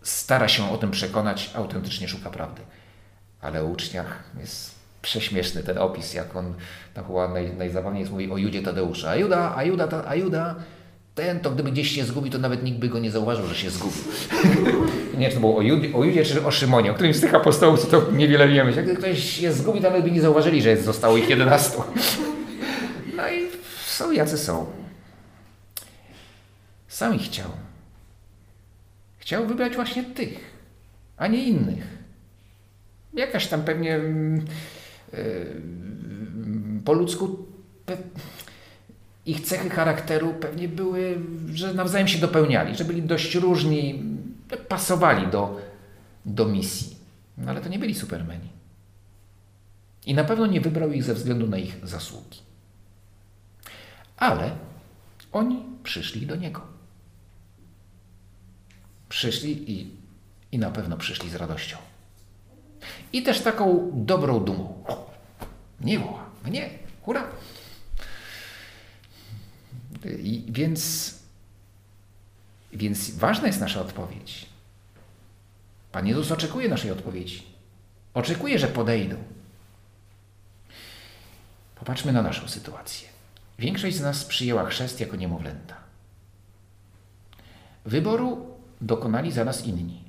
stara 0.03 0.49
się 0.49 0.71
o 0.71 0.79
tym 0.79 0.91
przekonać, 0.91 1.51
autentycznie 1.55 2.09
szuka 2.09 2.31
prawdy. 2.31 2.63
Ale 3.41 3.63
o 3.63 3.67
uczniach 3.67 4.25
jest 4.41 4.75
prześmieszny 5.03 5.63
ten 5.63 5.79
opis, 5.79 6.15
jak 6.15 6.37
on 6.37 6.55
tam 6.95 7.07
chyba 7.07 7.29
naj, 7.29 7.57
najzabawniej 7.57 8.01
jest 8.01 8.13
mówi 8.13 8.31
o 8.31 8.37
Judzie 8.37 8.63
Tadeusza. 8.63 9.11
A 9.11 9.17
Juda, 9.17 9.57
a 9.57 9.65
Juda, 9.65 10.05
a 10.07 10.15
Juda, 10.15 10.55
ten 11.17 11.41
to 11.41 11.51
gdyby 11.51 11.73
gdzieś 11.73 11.91
się 11.91 12.05
zgubił, 12.05 12.33
to 12.33 12.39
nawet 12.39 12.63
nikt 12.63 12.79
by 12.79 12.89
go 12.89 12.99
nie 12.99 13.11
zauważył, 13.11 13.47
że 13.47 13.55
się 13.55 13.71
zgubił. 13.71 14.03
nie, 15.19 15.29
czy 15.29 15.35
to 15.35 15.41
było 15.41 15.57
o 15.57 15.63
Judzie, 15.63 15.95
o 15.95 16.05
Judzie 16.05 16.25
czy 16.25 16.47
o 16.47 16.51
Szymonie, 16.51 16.91
o 16.91 16.95
którymś 16.95 17.17
z 17.17 17.21
tych 17.21 17.35
apostołów, 17.35 17.91
to 17.91 18.13
niewiele 18.13 18.49
wiemy. 18.49 18.73
Jak 18.73 18.99
ktoś 18.99 19.31
się 19.31 19.53
zgubił, 19.53 19.83
to 19.83 19.89
nawet 19.89 20.05
by 20.05 20.11
nie 20.11 20.21
zauważyli, 20.21 20.63
że 20.63 20.77
zostało 20.77 21.17
ich 21.17 21.29
11. 21.29 21.79
no 23.17 23.29
i 23.29 23.49
są 23.87 24.13
jacy 24.13 24.39
są. 24.39 24.67
Sam 26.89 27.15
ich 27.15 27.23
chciał. 27.23 27.51
Chciał 29.19 29.47
wybrać 29.47 29.75
właśnie 29.75 30.05
tych, 30.05 30.41
a 31.17 31.27
nie 31.27 31.45
innych. 31.45 31.85
Jakaś 33.15 33.47
tam 33.47 33.63
pewnie 33.63 34.01
yy, 35.13 35.63
po 36.85 36.93
ludzku 36.93 37.47
ich 39.27 39.41
cechy 39.41 39.71
charakteru 39.71 40.35
pewnie 40.35 40.69
były, 40.69 41.19
że 41.55 41.75
nawzajem 41.75 42.09
się 42.09 42.19
dopełniali, 42.19 42.77
że 42.77 42.85
byli 42.85 43.03
dość 43.03 43.35
różni, 43.35 44.03
pasowali 44.69 45.27
do, 45.27 45.61
do 46.27 46.47
misji. 46.47 46.97
No 47.39 47.51
ale 47.51 47.61
to 47.61 47.69
nie 47.69 47.79
byli 47.79 47.95
supermeni. 47.95 48.49
I 50.07 50.15
na 50.15 50.25
pewno 50.25 50.47
nie 50.47 50.61
wybrał 50.61 50.93
ich 50.93 51.05
ze 51.05 51.15
względu 51.15 51.47
na 51.47 51.59
ich 51.59 51.77
zasługi. 51.83 52.39
Ale 54.17 54.51
oni 55.33 55.63
przyszli 55.83 56.27
do 56.27 56.37
Niego. 56.37 56.61
Przyszli 59.09 59.73
i, 59.73 59.91
i 60.53 60.59
na 60.59 60.71
pewno 60.71 60.97
przyszli 60.97 61.31
z 61.31 61.35
radością. 61.35 61.77
I 63.13 63.23
też 63.23 63.41
taką 63.41 63.91
dobrą 63.95 64.41
dumą. 64.41 64.85
Nie 65.81 65.99
woła, 65.99 66.25
mnie, 66.45 66.71
hurra! 67.03 67.25
I 70.11 70.45
więc, 70.49 71.15
więc 72.73 73.11
ważna 73.11 73.47
jest 73.47 73.61
nasza 73.61 73.81
odpowiedź. 73.81 74.47
Pan 75.93 76.07
Jezus 76.07 76.33
oczekuje 76.33 76.69
naszej 76.69 76.91
odpowiedzi. 76.91 77.43
Oczekuje, 78.15 78.59
że 78.59 78.69
podejdą. 78.69 79.17
Popatrzmy 81.75 82.13
na 82.13 82.23
naszą 82.23 82.49
sytuację. 82.49 83.09
Większość 83.59 83.97
z 83.97 84.01
nas 84.01 84.25
przyjęła 84.25 84.67
chrzest 84.67 85.01
jako 85.01 85.17
niemowlęta. 85.17 85.77
Wyboru 87.85 88.47
dokonali 88.81 89.33
za 89.33 89.45
nas 89.45 89.65
inni. 89.65 90.05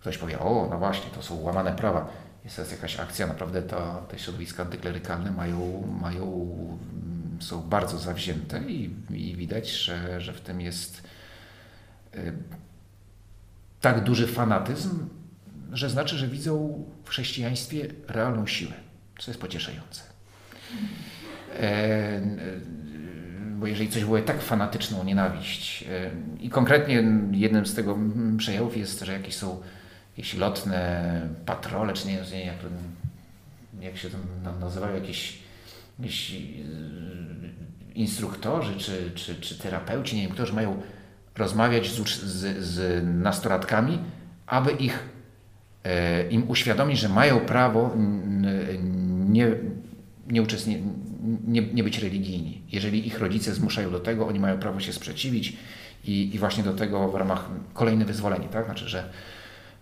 Ktoś 0.00 0.18
powie, 0.18 0.38
o, 0.38 0.68
no 0.70 0.78
właśnie, 0.78 1.10
to 1.10 1.22
są 1.22 1.40
łamane 1.40 1.72
prawa. 1.72 2.08
Jest 2.44 2.56
teraz 2.56 2.72
jakaś 2.72 3.00
akcja, 3.00 3.26
naprawdę 3.26 3.62
to, 3.62 4.06
te 4.08 4.18
środowiska 4.18 4.62
antyklerykalne 4.62 5.30
mają, 5.30 5.86
mają 6.00 6.48
są 7.40 7.62
bardzo 7.62 7.98
zawzięte 7.98 8.62
i, 8.68 8.90
i 9.10 9.36
widać, 9.36 9.70
że, 9.70 10.20
że 10.20 10.32
w 10.32 10.40
tym 10.40 10.60
jest 10.60 11.02
y, 12.14 12.32
tak 13.80 14.04
duży 14.04 14.26
fanatyzm, 14.26 15.08
że 15.72 15.90
znaczy, 15.90 16.18
że 16.18 16.28
widzą 16.28 16.84
w 17.04 17.08
chrześcijaństwie 17.08 17.88
realną 18.08 18.46
siłę, 18.46 18.72
co 19.18 19.30
jest 19.30 19.40
pocieszające. 19.40 20.02
E, 21.60 22.20
bo 23.58 23.66
jeżeli 23.66 23.90
coś 23.90 24.04
było 24.04 24.20
tak 24.20 24.42
fanatyczną 24.42 25.04
nienawiść 25.04 25.84
e, 25.90 26.10
i 26.40 26.50
konkretnie 26.50 26.94
jednym 27.32 27.66
z 27.66 27.74
tego 27.74 27.98
przejawów 28.38 28.76
jest, 28.76 29.00
że 29.00 29.12
jakieś 29.12 29.36
są 29.36 29.60
jakieś 30.16 30.34
lotne 30.34 31.28
patrole, 31.46 31.92
czy 31.92 32.08
nie 32.08 32.22
wiem 32.32 32.46
jak, 32.46 32.56
jak 33.80 33.96
się 33.96 34.10
to 34.10 34.16
nazywają, 34.60 34.94
jakieś, 34.94 35.38
jakieś 35.98 36.32
instruktorzy 37.94 38.76
czy, 38.76 39.10
czy, 39.14 39.34
czy 39.34 39.58
terapeuci, 39.58 40.16
nie 40.16 40.22
wiem, 40.22 40.30
którzy 40.30 40.52
mają 40.52 40.82
rozmawiać 41.36 41.90
z, 41.90 42.20
z, 42.22 42.64
z 42.64 43.04
nastolatkami, 43.04 43.98
aby 44.46 44.70
ich, 44.70 45.08
e, 45.84 46.28
im 46.28 46.50
uświadomić, 46.50 46.98
że 46.98 47.08
mają 47.08 47.40
prawo 47.40 47.94
nie, 49.28 49.48
nie, 50.28 50.42
uczestni- 50.42 50.82
nie, 51.46 51.62
nie 51.62 51.84
być 51.84 51.98
religijni. 51.98 52.62
Jeżeli 52.72 53.06
ich 53.06 53.18
rodzice 53.18 53.54
zmuszają 53.54 53.90
do 53.90 54.00
tego, 54.00 54.26
oni 54.26 54.40
mają 54.40 54.58
prawo 54.58 54.80
się 54.80 54.92
sprzeciwić 54.92 55.56
i, 56.04 56.34
i 56.34 56.38
właśnie 56.38 56.62
do 56.64 56.74
tego 56.74 57.08
w 57.08 57.14
ramach 57.14 57.48
kolejne 57.74 58.04
wyzwolenie, 58.04 58.48
tak? 58.48 58.64
Znaczy, 58.64 58.88
że 58.88 59.10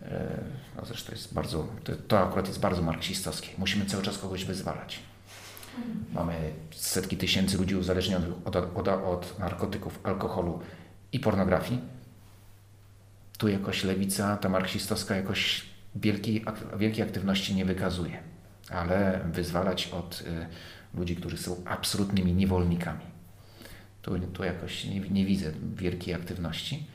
e, 0.03 0.45
no 0.77 0.85
zresztą 0.85 1.13
jest 1.13 1.35
bardzo, 1.35 1.67
to, 1.85 1.93
to 2.09 2.21
akurat 2.21 2.49
jest 2.49 2.61
bardzo 2.61 2.83
marksistowskie. 2.83 3.49
Musimy 3.59 3.87
cały 3.87 4.03
czas 4.03 4.19
kogoś 4.19 4.45
wyzwalać. 4.45 4.99
Mamy 6.13 6.53
setki 6.71 7.17
tysięcy 7.17 7.59
ludzi 7.59 7.77
uzależnionych 7.77 8.29
od, 8.45 8.57
od, 8.57 8.89
od 8.89 9.39
narkotyków, 9.39 10.01
alkoholu 10.03 10.61
i 11.13 11.21
pornografii. 11.21 11.81
Tu 13.39 13.49
jakoś 13.49 13.85
lewica, 13.85 14.37
ta 14.37 14.49
marksistowska, 14.49 15.17
jakoś 15.17 15.63
wielkiej, 15.97 16.45
wielkiej 16.79 17.05
aktywności 17.05 17.55
nie 17.55 17.65
wykazuje, 17.65 18.19
ale 18.71 19.21
wyzwalać 19.33 19.89
od 19.89 20.21
y, 20.21 20.47
ludzi, 20.99 21.17
którzy 21.17 21.39
są 21.39 21.57
absolutnymi 21.65 22.33
niewolnikami. 22.33 23.05
Tu, 24.03 24.19
tu 24.19 24.45
jakoś 24.45 24.85
nie, 24.85 25.01
nie 25.01 25.27
widzę 25.27 25.53
wielkiej 25.77 26.15
aktywności. 26.15 26.87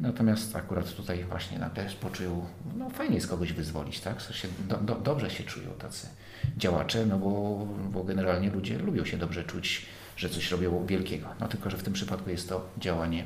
Natomiast 0.00 0.56
akurat 0.56 0.94
tutaj 0.94 1.24
właśnie 1.24 1.58
nagle 1.58 1.86
poczują, 2.00 2.46
no 2.76 2.90
fajnie 2.90 3.14
jest 3.14 3.28
kogoś 3.28 3.52
wyzwolić, 3.52 4.00
tak? 4.00 4.22
Sensie 4.22 4.48
do, 4.68 4.76
do, 4.76 4.94
dobrze 4.94 5.30
się 5.30 5.44
czują 5.44 5.70
tacy 5.70 6.08
działacze, 6.56 7.06
no 7.06 7.18
bo, 7.18 7.66
bo 7.90 8.04
generalnie 8.04 8.50
ludzie 8.50 8.78
lubią 8.78 9.04
się 9.04 9.16
dobrze 9.16 9.44
czuć, 9.44 9.86
że 10.16 10.28
coś 10.28 10.50
robią 10.50 10.86
wielkiego. 10.86 11.28
No 11.40 11.48
tylko, 11.48 11.70
że 11.70 11.76
w 11.76 11.82
tym 11.82 11.92
przypadku 11.92 12.30
jest 12.30 12.48
to 12.48 12.68
działanie 12.78 13.24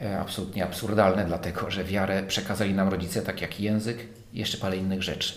e, 0.00 0.20
absolutnie 0.20 0.64
absurdalne, 0.64 1.24
dlatego 1.24 1.70
że 1.70 1.84
wiarę 1.84 2.22
przekazali 2.22 2.74
nam 2.74 2.88
rodzice 2.88 3.22
tak 3.22 3.40
jak 3.40 3.60
język 3.60 3.98
jeszcze 4.32 4.58
parę 4.58 4.76
innych 4.76 5.02
rzeczy. 5.02 5.34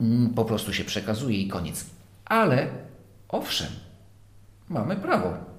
Mm, 0.00 0.34
po 0.34 0.44
prostu 0.44 0.72
się 0.72 0.84
przekazuje 0.84 1.38
i 1.38 1.48
koniec. 1.48 1.86
Ale 2.24 2.68
owszem, 3.28 3.68
mamy 4.68 4.96
prawo 4.96 5.53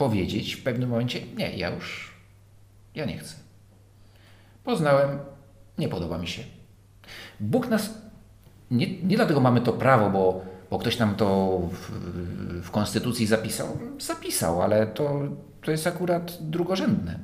powiedzieć 0.00 0.54
w 0.54 0.62
pewnym 0.62 0.88
momencie: 0.88 1.20
Nie, 1.36 1.56
ja 1.56 1.70
już, 1.70 2.14
ja 2.94 3.04
nie 3.04 3.18
chcę. 3.18 3.34
Poznałem, 4.64 5.18
nie 5.78 5.88
podoba 5.88 6.18
mi 6.18 6.28
się. 6.28 6.42
Bóg 7.40 7.68
nas, 7.68 7.90
nie, 8.70 9.02
nie 9.02 9.16
dlatego 9.16 9.40
mamy 9.40 9.60
to 9.60 9.72
prawo, 9.72 10.10
bo, 10.10 10.40
bo 10.70 10.78
ktoś 10.78 10.98
nam 10.98 11.14
to 11.14 11.58
w, 11.72 11.90
w 12.62 12.70
konstytucji 12.70 13.26
zapisał. 13.26 13.78
Zapisał, 13.98 14.62
ale 14.62 14.86
to, 14.86 15.20
to 15.62 15.70
jest 15.70 15.86
akurat 15.86 16.38
drugorzędne. 16.40 17.18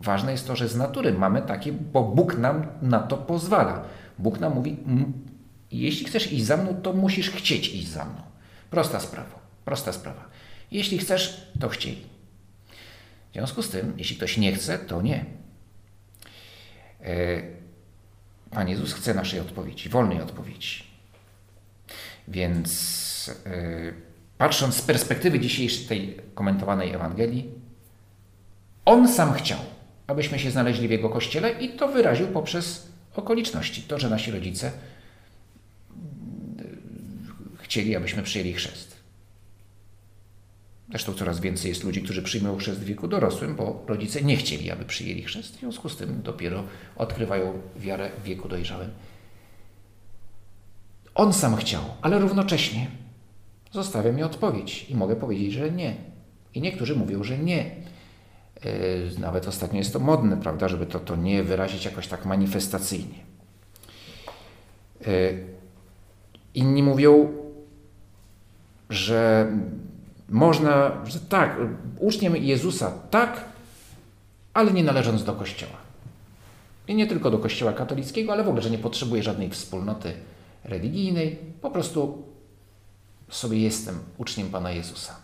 Ważne 0.00 0.32
jest 0.32 0.46
to, 0.46 0.56
że 0.56 0.68
z 0.68 0.76
natury 0.76 1.12
mamy 1.12 1.42
takie, 1.42 1.72
bo 1.72 2.02
Bóg 2.02 2.38
nam 2.38 2.66
na 2.82 3.00
to 3.00 3.16
pozwala. 3.16 3.84
Bóg 4.18 4.40
nam 4.40 4.54
mówi: 4.54 4.76
Jeśli 5.70 6.06
chcesz 6.06 6.32
iść 6.32 6.44
za 6.44 6.56
mną, 6.56 6.74
to 6.82 6.92
musisz 6.92 7.30
chcieć 7.30 7.74
iść 7.74 7.88
za 7.88 8.04
mną. 8.04 8.22
Prosta 8.70 9.00
sprawa. 9.00 9.38
Prosta 9.64 9.92
sprawa. 9.92 10.24
Jeśli 10.70 10.98
chcesz, 10.98 11.50
to 11.60 11.68
chciej. 11.68 12.13
W 13.34 13.36
związku 13.36 13.62
z 13.62 13.70
tym, 13.70 13.94
jeśli 13.96 14.16
ktoś 14.16 14.36
nie 14.36 14.52
chce, 14.52 14.78
to 14.78 15.02
nie. 15.02 15.24
E, 17.00 17.42
Pan 18.50 18.68
Jezus 18.68 18.92
chce 18.92 19.14
naszej 19.14 19.40
odpowiedzi, 19.40 19.88
wolnej 19.88 20.20
odpowiedzi. 20.20 20.84
Więc 22.28 23.30
e, 23.46 23.92
patrząc 24.38 24.74
z 24.74 24.82
perspektywy 24.82 25.40
dzisiejszej 25.40 25.86
tej 25.86 26.16
komentowanej 26.34 26.92
Ewangelii, 26.92 27.50
On 28.84 29.08
sam 29.08 29.32
chciał, 29.32 29.58
abyśmy 30.06 30.38
się 30.38 30.50
znaleźli 30.50 30.88
w 30.88 30.90
Jego 30.90 31.10
Kościele 31.10 31.50
i 31.52 31.68
to 31.68 31.88
wyraził 31.88 32.26
poprzez 32.26 32.88
okoliczności. 33.14 33.82
To, 33.82 33.98
że 33.98 34.10
nasi 34.10 34.30
rodzice 34.30 34.72
chcieli, 37.62 37.96
abyśmy 37.96 38.22
przyjęli 38.22 38.52
chrzest. 38.52 38.93
Zresztą 40.94 41.14
coraz 41.14 41.40
więcej 41.40 41.68
jest 41.68 41.84
ludzi, 41.84 42.02
którzy 42.02 42.22
przyjmują 42.22 42.56
chrzest 42.56 42.80
w 42.80 42.84
wieku 42.84 43.08
dorosłym, 43.08 43.56
bo 43.56 43.84
rodzice 43.86 44.22
nie 44.22 44.36
chcieli, 44.36 44.70
aby 44.70 44.84
przyjęli 44.84 45.22
chrzest. 45.22 45.56
W 45.56 45.60
związku 45.60 45.88
z 45.88 45.96
tym 45.96 46.22
dopiero 46.22 46.64
odkrywają 46.96 47.60
wiarę 47.76 48.10
w 48.18 48.22
wieku 48.22 48.48
dojrzałym. 48.48 48.90
On 51.14 51.32
sam 51.32 51.56
chciał, 51.56 51.82
ale 52.02 52.18
równocześnie 52.18 52.86
zostawia 53.72 54.12
mi 54.12 54.22
odpowiedź 54.22 54.86
i 54.90 54.94
mogę 54.94 55.16
powiedzieć, 55.16 55.52
że 55.52 55.70
nie. 55.70 55.94
I 56.54 56.60
niektórzy 56.60 56.96
mówią, 56.96 57.24
że 57.24 57.38
nie. 57.38 57.76
Yy, 58.64 59.18
nawet 59.18 59.48
ostatnio 59.48 59.78
jest 59.78 59.92
to 59.92 59.98
modne, 59.98 60.36
prawda, 60.36 60.68
żeby 60.68 60.86
to, 60.86 61.00
to 61.00 61.16
nie 61.16 61.42
wyrazić 61.42 61.84
jakoś 61.84 62.08
tak 62.08 62.26
manifestacyjnie. 62.26 63.18
Yy, 65.06 65.44
inni 66.54 66.82
mówią, 66.82 67.32
że 68.90 69.48
można, 70.28 71.04
że 71.06 71.20
tak, 71.20 71.56
uczniem 71.98 72.36
Jezusa 72.36 72.92
tak, 73.10 73.44
ale 74.54 74.72
nie 74.72 74.84
należąc 74.84 75.24
do 75.24 75.32
Kościoła. 75.32 75.76
I 76.88 76.94
nie 76.94 77.06
tylko 77.06 77.30
do 77.30 77.38
Kościoła 77.38 77.72
katolickiego, 77.72 78.32
ale 78.32 78.44
w 78.44 78.48
ogóle, 78.48 78.62
że 78.62 78.70
nie 78.70 78.78
potrzebuje 78.78 79.22
żadnej 79.22 79.50
wspólnoty 79.50 80.14
religijnej, 80.64 81.38
po 81.60 81.70
prostu 81.70 82.22
sobie 83.28 83.58
jestem 83.58 83.98
uczniem 84.18 84.48
Pana 84.48 84.70
Jezusa. 84.70 85.16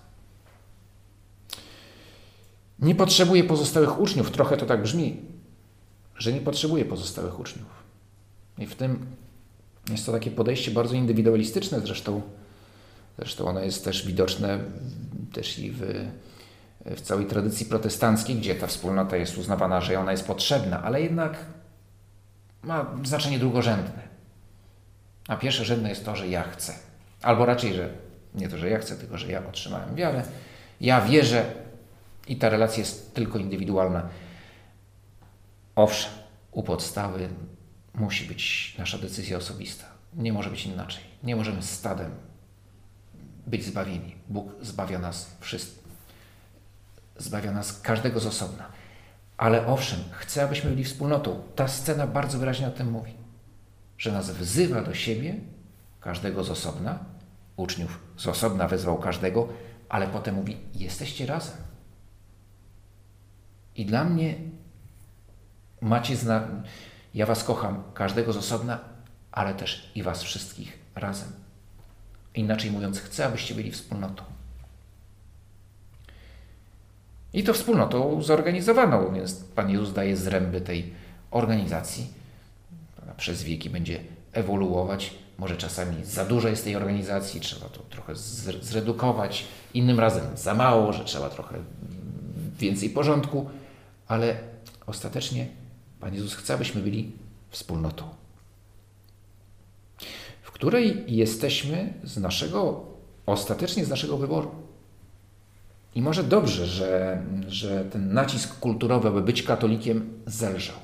Nie 2.78 2.94
potrzebuję 2.94 3.44
pozostałych 3.44 4.00
uczniów, 4.00 4.30
trochę 4.30 4.56
to 4.56 4.66
tak 4.66 4.82
brzmi, 4.82 5.16
że 6.16 6.32
nie 6.32 6.40
potrzebuję 6.40 6.84
pozostałych 6.84 7.40
uczniów. 7.40 7.68
I 8.58 8.66
w 8.66 8.74
tym 8.74 9.06
jest 9.90 10.06
to 10.06 10.12
takie 10.12 10.30
podejście 10.30 10.70
bardzo 10.70 10.94
indywidualistyczne, 10.94 11.80
zresztą 11.80 12.22
Zresztą 13.20 13.46
ono 13.46 13.60
jest 13.60 13.84
też 13.84 14.06
widoczne 14.06 14.58
też 15.32 15.58
i 15.58 15.70
w, 15.70 15.82
w 16.86 17.00
całej 17.00 17.26
tradycji 17.26 17.66
protestanckiej, 17.66 18.36
gdzie 18.36 18.54
ta 18.54 18.66
wspólnota 18.66 19.16
jest 19.16 19.38
uznawana, 19.38 19.80
że 19.80 20.00
ona 20.00 20.12
jest 20.12 20.26
potrzebna, 20.26 20.82
ale 20.82 21.02
jednak 21.02 21.36
ma 22.62 22.86
znaczenie 23.04 23.38
drugorzędne. 23.38 24.10
A 25.28 25.36
pierwszorzędne 25.36 25.88
jest 25.88 26.04
to, 26.04 26.16
że 26.16 26.28
ja 26.28 26.42
chcę. 26.42 26.72
Albo 27.22 27.46
raczej, 27.46 27.74
że 27.74 27.90
nie 28.34 28.48
to, 28.48 28.58
że 28.58 28.70
ja 28.70 28.78
chcę, 28.78 28.96
tylko 28.96 29.18
że 29.18 29.26
ja 29.32 29.48
otrzymałem 29.48 29.94
wiarę. 29.94 30.22
Ja 30.80 31.00
wierzę 31.00 31.44
i 32.28 32.36
ta 32.36 32.48
relacja 32.48 32.78
jest 32.78 33.14
tylko 33.14 33.38
indywidualna. 33.38 34.08
Owszem, 35.76 36.12
u 36.50 36.62
podstawy 36.62 37.28
musi 37.94 38.24
być 38.24 38.74
nasza 38.78 38.98
decyzja 38.98 39.36
osobista. 39.36 39.84
Nie 40.16 40.32
może 40.32 40.50
być 40.50 40.66
inaczej. 40.66 41.04
Nie 41.22 41.36
możemy 41.36 41.62
stadem 41.62 42.10
być 43.50 43.64
zbawieni. 43.64 44.16
Bóg 44.28 44.52
zbawia 44.62 44.98
nas 44.98 45.36
wszystkich. 45.40 45.80
Zbawia 47.16 47.52
nas 47.52 47.80
każdego 47.80 48.20
z 48.20 48.26
osobna. 48.26 48.66
Ale 49.36 49.66
owszem, 49.66 49.98
chce, 50.10 50.44
abyśmy 50.44 50.70
byli 50.70 50.84
wspólnotą. 50.84 51.42
Ta 51.56 51.68
scena 51.68 52.06
bardzo 52.06 52.38
wyraźnie 52.38 52.68
o 52.68 52.70
tym 52.70 52.90
mówi. 52.90 53.14
Że 53.98 54.12
nas 54.12 54.30
wzywa 54.30 54.82
do 54.82 54.94
siebie, 54.94 55.34
każdego 56.00 56.44
z 56.44 56.50
osobna, 56.50 56.98
uczniów 57.56 58.00
z 58.16 58.26
osobna 58.26 58.68
wezwał 58.68 58.98
każdego, 58.98 59.48
ale 59.88 60.06
potem 60.06 60.34
mówi: 60.34 60.56
Jesteście 60.74 61.26
razem. 61.26 61.56
I 63.76 63.86
dla 63.86 64.04
mnie 64.04 64.34
macie 65.80 66.16
zna. 66.16 66.48
Ja 67.14 67.26
Was 67.26 67.44
kocham, 67.44 67.82
każdego 67.94 68.32
z 68.32 68.36
osobna, 68.36 68.78
ale 69.32 69.54
też 69.54 69.92
i 69.94 70.02
Was 70.02 70.22
wszystkich 70.22 70.78
razem. 70.94 71.32
Inaczej 72.34 72.70
mówiąc, 72.70 73.00
chcę, 73.00 73.26
abyście 73.26 73.54
byli 73.54 73.70
wspólnotą. 73.72 74.22
I 77.32 77.44
to 77.44 77.54
wspólnotą 77.54 78.22
zorganizowaną, 78.22 79.14
więc 79.14 79.34
Pan 79.34 79.70
Jezus 79.70 79.92
daje 79.92 80.16
zręby 80.16 80.60
tej 80.60 80.92
organizacji. 81.30 82.06
Przez 83.16 83.42
wieki 83.42 83.70
będzie 83.70 84.00
ewoluować. 84.32 85.14
Może 85.38 85.56
czasami 85.56 86.04
za 86.04 86.24
dużo 86.24 86.48
jest 86.48 86.64
tej 86.64 86.76
organizacji, 86.76 87.40
trzeba 87.40 87.66
to 87.66 87.80
trochę 87.80 88.16
zredukować. 88.60 89.44
Innym 89.74 90.00
razem 90.00 90.36
za 90.36 90.54
mało, 90.54 90.92
że 90.92 91.04
trzeba 91.04 91.30
trochę 91.30 91.58
więcej 92.58 92.90
porządku, 92.90 93.50
ale 94.08 94.36
ostatecznie 94.86 95.46
Pan 96.00 96.14
Jezus 96.14 96.34
chce, 96.34 96.54
abyśmy 96.54 96.82
byli 96.82 97.12
wspólnotą 97.50 98.19
której 100.60 101.04
jesteśmy 101.06 101.92
z 102.04 102.16
naszego, 102.16 102.86
ostatecznie 103.26 103.84
z 103.84 103.88
naszego 103.88 104.16
wyboru. 104.16 104.50
I 105.94 106.02
może 106.02 106.24
dobrze, 106.24 106.66
że, 106.66 107.22
że 107.48 107.84
ten 107.84 108.12
nacisk 108.14 108.58
kulturowy, 108.58 109.08
aby 109.08 109.22
być 109.22 109.42
katolikiem, 109.42 110.22
zelżał. 110.26 110.76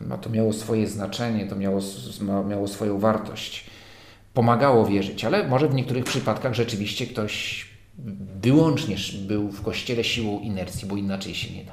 No, 0.00 0.18
to 0.18 0.30
miało 0.30 0.52
swoje 0.52 0.86
znaczenie, 0.86 1.46
to 1.46 1.56
miało, 1.56 1.80
miało 2.48 2.68
swoją 2.68 2.98
wartość. 2.98 3.66
Pomagało 4.34 4.86
wierzyć, 4.86 5.24
ale 5.24 5.48
może 5.48 5.68
w 5.68 5.74
niektórych 5.74 6.04
przypadkach 6.04 6.54
rzeczywiście 6.54 7.06
ktoś 7.06 7.66
wyłącznie 8.42 8.96
był 9.26 9.48
w 9.48 9.62
kościele 9.62 10.04
siłą 10.04 10.40
inercji, 10.40 10.88
bo 10.88 10.96
inaczej 10.96 11.34
się 11.34 11.54
nie 11.54 11.64
da. 11.64 11.72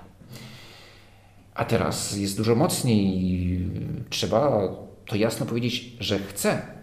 A 1.53 1.65
teraz 1.65 2.17
jest 2.17 2.37
dużo 2.37 2.55
mocniej. 2.55 3.69
Trzeba 4.09 4.67
to 5.05 5.15
jasno 5.15 5.45
powiedzieć, 5.45 5.93
że 5.99 6.19
chce 6.19 6.80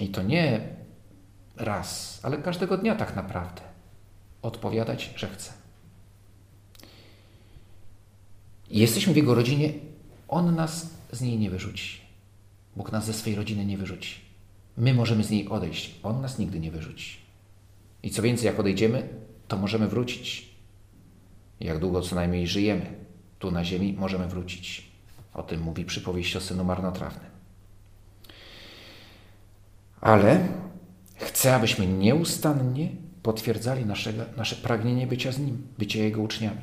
i 0.00 0.08
to 0.08 0.22
nie 0.22 0.68
raz, 1.56 2.20
ale 2.22 2.38
każdego 2.38 2.78
dnia 2.78 2.94
tak 2.94 3.16
naprawdę 3.16 3.62
odpowiadać, 4.42 5.14
że 5.16 5.28
chce. 5.28 5.52
Jesteśmy 8.70 9.12
w 9.12 9.16
Jego 9.16 9.34
rodzinie, 9.34 9.72
On 10.28 10.54
nas 10.54 10.90
z 11.12 11.20
niej 11.20 11.38
nie 11.38 11.50
wyrzuci. 11.50 12.00
Bóg 12.76 12.92
nas 12.92 13.06
ze 13.06 13.12
swojej 13.12 13.36
rodziny 13.36 13.64
nie 13.64 13.78
wyrzuci. 13.78 14.20
My 14.76 14.94
możemy 14.94 15.24
z 15.24 15.30
niej 15.30 15.48
odejść, 15.48 15.94
On 16.02 16.20
nas 16.20 16.38
nigdy 16.38 16.60
nie 16.60 16.70
wyrzuci. 16.70 17.16
I 18.02 18.10
co 18.10 18.22
więcej, 18.22 18.46
jak 18.46 18.60
odejdziemy, 18.60 19.08
to 19.48 19.56
możemy 19.56 19.88
wrócić. 19.88 20.48
Jak 21.60 21.78
długo 21.78 22.02
co 22.02 22.14
najmniej 22.14 22.46
żyjemy 22.46 22.94
tu 23.38 23.50
na 23.50 23.64
ziemi, 23.64 23.94
możemy 23.98 24.26
wrócić. 24.26 24.86
O 25.34 25.42
tym 25.42 25.60
mówi 25.60 25.84
przypowieść 25.84 26.36
o 26.36 26.40
synu 26.40 26.64
marnotrawnym. 26.64 27.35
Ale 30.00 30.48
chcę, 31.16 31.54
abyśmy 31.54 31.86
nieustannie 31.86 32.88
potwierdzali 33.22 33.86
naszego, 33.86 34.22
nasze 34.36 34.56
pragnienie 34.56 35.06
bycia 35.06 35.32
z 35.32 35.38
Nim, 35.38 35.66
bycia 35.78 35.98
Jego 35.98 36.22
uczniami. 36.22 36.60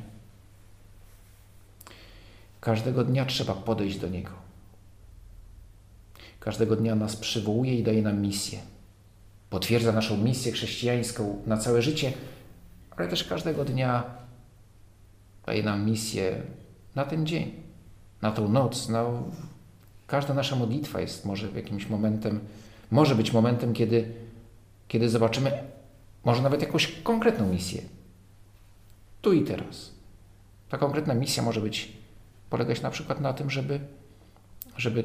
Każdego 2.60 3.04
dnia 3.04 3.24
trzeba 3.24 3.54
podejść 3.54 3.98
do 3.98 4.08
Niego. 4.08 4.30
Każdego 6.40 6.76
dnia 6.76 6.94
nas 6.94 7.16
przywołuje 7.16 7.74
i 7.74 7.82
daje 7.82 8.02
nam 8.02 8.20
misję. 8.20 8.58
Potwierdza 9.50 9.92
naszą 9.92 10.16
misję 10.16 10.52
chrześcijańską 10.52 11.42
na 11.46 11.56
całe 11.56 11.82
życie, 11.82 12.12
ale 12.96 13.08
też 13.08 13.24
każdego 13.24 13.64
dnia 13.64 14.04
daje 15.46 15.62
nam 15.62 15.86
misję 15.86 16.42
na 16.94 17.04
ten 17.04 17.26
dzień, 17.26 17.52
na 18.22 18.32
tą 18.32 18.48
noc. 18.48 18.88
No, 18.88 19.22
każda 20.06 20.34
nasza 20.34 20.56
modlitwa 20.56 21.00
jest 21.00 21.24
może 21.24 21.48
jakimś 21.50 21.88
momentem, 21.88 22.40
może 22.94 23.14
być 23.14 23.32
momentem, 23.32 23.72
kiedy, 23.72 24.12
kiedy 24.88 25.08
zobaczymy 25.08 25.62
może 26.24 26.42
nawet 26.42 26.60
jakąś 26.62 26.86
konkretną 27.02 27.48
misję. 27.48 27.82
Tu 29.22 29.32
i 29.32 29.42
teraz. 29.42 29.90
Ta 30.68 30.78
konkretna 30.78 31.14
misja 31.14 31.42
może 31.42 31.60
być 31.60 31.92
polegać 32.50 32.82
na 32.82 32.90
przykład 32.90 33.20
na 33.20 33.32
tym, 33.32 33.50
żeby, 33.50 33.80
żeby 34.76 35.04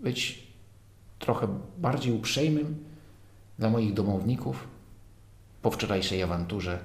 być 0.00 0.46
trochę 1.18 1.48
bardziej 1.78 2.12
uprzejmym 2.12 2.84
dla 3.58 3.70
moich 3.70 3.94
domowników 3.94 4.68
po 5.62 5.70
wczorajszej 5.70 6.22
awanturze, 6.22 6.78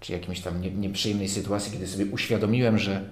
czy 0.00 0.12
jakimś 0.12 0.40
tam 0.40 0.60
nie, 0.60 0.70
nieprzyjemnej 0.70 1.28
sytuacji, 1.28 1.72
kiedy 1.72 1.86
sobie 1.86 2.06
uświadomiłem, 2.06 2.78
że, 2.78 3.10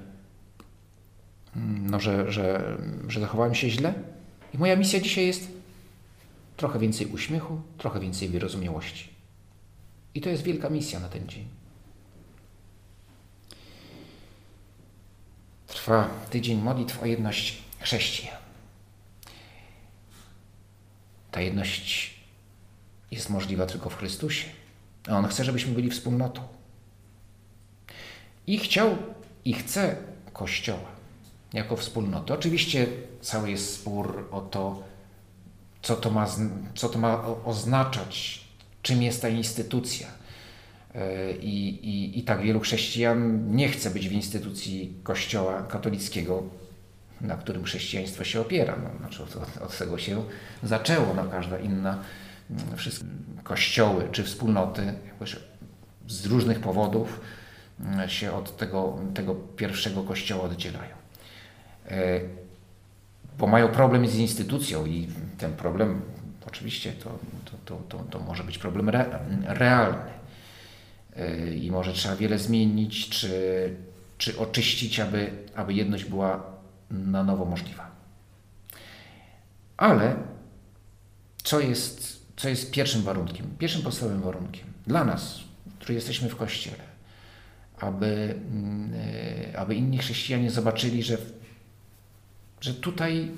no, 1.82 2.00
że, 2.00 2.32
że, 2.32 2.76
że 3.08 3.20
zachowałem 3.20 3.54
się 3.54 3.70
źle. 3.70 3.94
I 4.54 4.58
moja 4.58 4.76
misja 4.76 5.00
dzisiaj 5.00 5.26
jest 5.26 5.57
trochę 6.58 6.78
więcej 6.78 7.06
uśmiechu, 7.06 7.60
trochę 7.78 8.00
więcej 8.00 8.28
wyrozumiałości. 8.28 9.08
I 10.14 10.20
to 10.20 10.28
jest 10.28 10.42
wielka 10.42 10.70
misja 10.70 11.00
na 11.00 11.08
ten 11.08 11.28
dzień. 11.28 11.48
Trwa 15.66 16.10
tydzień 16.30 16.62
modlitw 16.62 17.02
o 17.02 17.06
jedność 17.06 17.62
chrześcijan. 17.80 18.36
Ta 21.30 21.40
jedność 21.40 22.14
jest 23.10 23.30
możliwa 23.30 23.66
tylko 23.66 23.90
w 23.90 23.96
Chrystusie. 23.96 24.48
A 25.08 25.18
On 25.18 25.26
chce, 25.26 25.44
żebyśmy 25.44 25.74
byli 25.74 25.90
wspólnotą. 25.90 26.42
I 28.46 28.58
chciał 28.58 28.96
i 29.44 29.52
chce 29.54 29.96
Kościoła 30.32 30.88
jako 31.52 31.76
wspólnoty. 31.76 32.34
Oczywiście 32.34 32.86
cały 33.20 33.50
jest 33.50 33.74
spór 33.74 34.28
o 34.30 34.40
to, 34.40 34.82
co 35.88 35.96
to 35.96 36.11
ma, 36.11 36.27
co 36.74 36.88
to 36.88 36.98
ma 36.98 37.24
oznaczać, 37.44 38.44
czym 38.83 39.03
jest 39.03 39.22
ta 39.22 39.29
instytucja. 39.29 40.07
E, 40.94 41.33
I, 41.33 41.68
i, 41.68 42.18
I 42.18 42.22
tak 42.22 42.42
wielu 42.42 42.61
chrześcijan 42.61 43.51
nie 43.57 43.68
chce 43.68 43.90
być 43.90 44.09
w 44.09 44.12
instytucji 44.12 44.94
Kościoła 45.03 45.62
katolickiego, 45.62 46.42
na 47.20 47.37
którym 47.37 47.64
chrześcijaństwo 47.64 48.24
się 48.24 48.40
opiera. 48.40 48.77
No, 48.83 48.98
znaczy 48.98 49.22
od, 49.22 49.37
od 49.62 49.79
tego 49.79 49.98
się 49.98 50.24
zaczęło. 50.62 51.14
No, 51.14 51.24
każda 51.24 51.59
inna, 51.59 51.98
mm, 52.51 52.77
wszystkie 52.77 53.07
kościoły 53.42 54.09
czy 54.12 54.24
wspólnoty 54.24 54.94
z 56.09 56.27
różnych 56.27 56.61
powodów 56.61 57.20
mm, 57.81 58.09
się 58.09 58.33
od 58.33 58.57
tego, 58.57 58.98
tego 59.14 59.35
pierwszego 59.35 60.03
kościoła 60.03 60.44
oddzielają. 60.44 60.96
Bo 63.38 63.46
mają 63.46 63.68
problem 63.68 64.07
z 64.07 64.14
instytucją 64.14 64.87
i 64.87 65.09
ten 65.38 65.53
problem 65.53 66.03
oczywiście 66.46 66.92
to, 66.92 67.18
to, 67.64 67.77
to, 67.88 67.98
to, 68.11 68.18
może 68.18 68.44
być 68.44 68.59
problem 68.59 68.88
re, 68.88 69.18
realny 69.46 70.11
i 71.55 71.70
może 71.70 71.92
trzeba 71.92 72.16
wiele 72.16 72.38
zmienić, 72.38 73.09
czy, 73.09 73.77
czy 74.18 74.38
oczyścić, 74.38 75.01
aby, 75.01 75.31
aby 75.55 75.74
jedność 75.74 76.05
była 76.05 76.44
na 76.90 77.24
nowo 77.24 77.44
możliwa. 77.44 77.90
Ale 79.77 80.16
co 81.42 81.61
jest, 81.61 82.27
co 82.37 82.48
jest 82.48 82.70
pierwszym 82.70 83.03
warunkiem, 83.03 83.46
pierwszym 83.59 83.83
podstawowym 83.83 84.22
warunkiem 84.22 84.66
dla 84.87 85.05
nas, 85.05 85.40
którzy 85.79 85.94
jesteśmy 85.94 86.29
w 86.29 86.37
Kościele, 86.37 86.85
aby, 87.81 88.35
mm, 88.53 88.92
aby 89.57 89.74
inni 89.74 89.98
chrześcijanie 89.98 90.51
zobaczyli, 90.51 91.03
że, 91.03 91.18
że 92.60 92.74
tutaj 92.74 93.30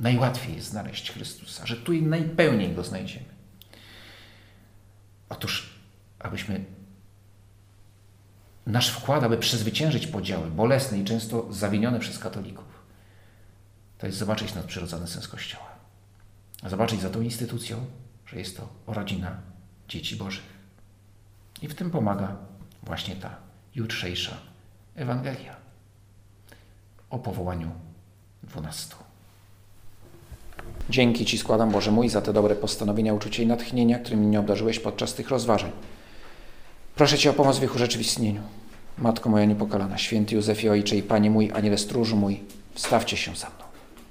najłatwiej 0.00 0.56
jest 0.56 0.68
znaleźć 0.68 1.12
Chrystusa, 1.12 1.66
że 1.66 1.76
tu 1.76 1.92
najpełniej 1.92 2.74
Go 2.74 2.84
znajdziemy. 2.84 3.26
Otóż 5.28 5.76
abyśmy 6.18 6.64
nasz 8.66 8.88
wkład, 8.88 9.24
aby 9.24 9.38
przezwyciężyć 9.38 10.06
podziały 10.06 10.50
bolesne 10.50 10.98
i 10.98 11.04
często 11.04 11.52
zawinione 11.52 12.00
przez 12.00 12.18
katolików, 12.18 12.64
to 13.98 14.06
jest 14.06 14.18
zobaczyć 14.18 14.54
nadprzyrodzony 14.54 15.06
sens 15.06 15.28
Kościoła. 15.28 15.66
Zobaczyć 16.66 17.00
za 17.00 17.10
tą 17.10 17.20
instytucją, 17.20 17.86
że 18.26 18.38
jest 18.38 18.56
to 18.56 18.68
rodzina 18.86 19.36
dzieci 19.88 20.16
Bożych. 20.16 20.56
I 21.62 21.68
w 21.68 21.74
tym 21.74 21.90
pomaga 21.90 22.36
właśnie 22.82 23.16
ta 23.16 23.36
jutrzejsza 23.74 24.36
Ewangelia 24.94 25.56
o 27.10 27.18
powołaniu 27.18 27.70
dwunastu. 28.46 28.96
Dzięki 30.90 31.24
Ci 31.24 31.38
składam, 31.38 31.70
Boże 31.70 31.90
mój, 31.90 32.08
za 32.08 32.22
te 32.22 32.32
dobre 32.32 32.56
postanowienia, 32.56 33.14
uczucie 33.14 33.42
i 33.42 33.46
natchnienia, 33.46 33.98
którymi 33.98 34.26
mnie 34.26 34.40
obdarzyłeś 34.40 34.78
podczas 34.78 35.14
tych 35.14 35.28
rozważań. 35.28 35.70
Proszę 36.96 37.18
Cię 37.18 37.30
o 37.30 37.32
pomoc 37.32 37.58
w 37.58 37.62
ich 37.62 37.74
urzeczywistnieniu. 37.74 38.42
Matko 38.98 39.30
moja 39.30 39.44
niepokalana, 39.44 39.98
święty 39.98 40.34
Józefie 40.34 40.68
Ojcze 40.68 40.96
i 40.96 41.02
Panie 41.02 41.30
mój, 41.30 41.52
aniele 41.54 41.78
stróżu 41.78 42.16
mój, 42.16 42.40
wstawcie 42.74 43.16
się 43.16 43.36
za 43.36 43.46
mną. 43.46 43.65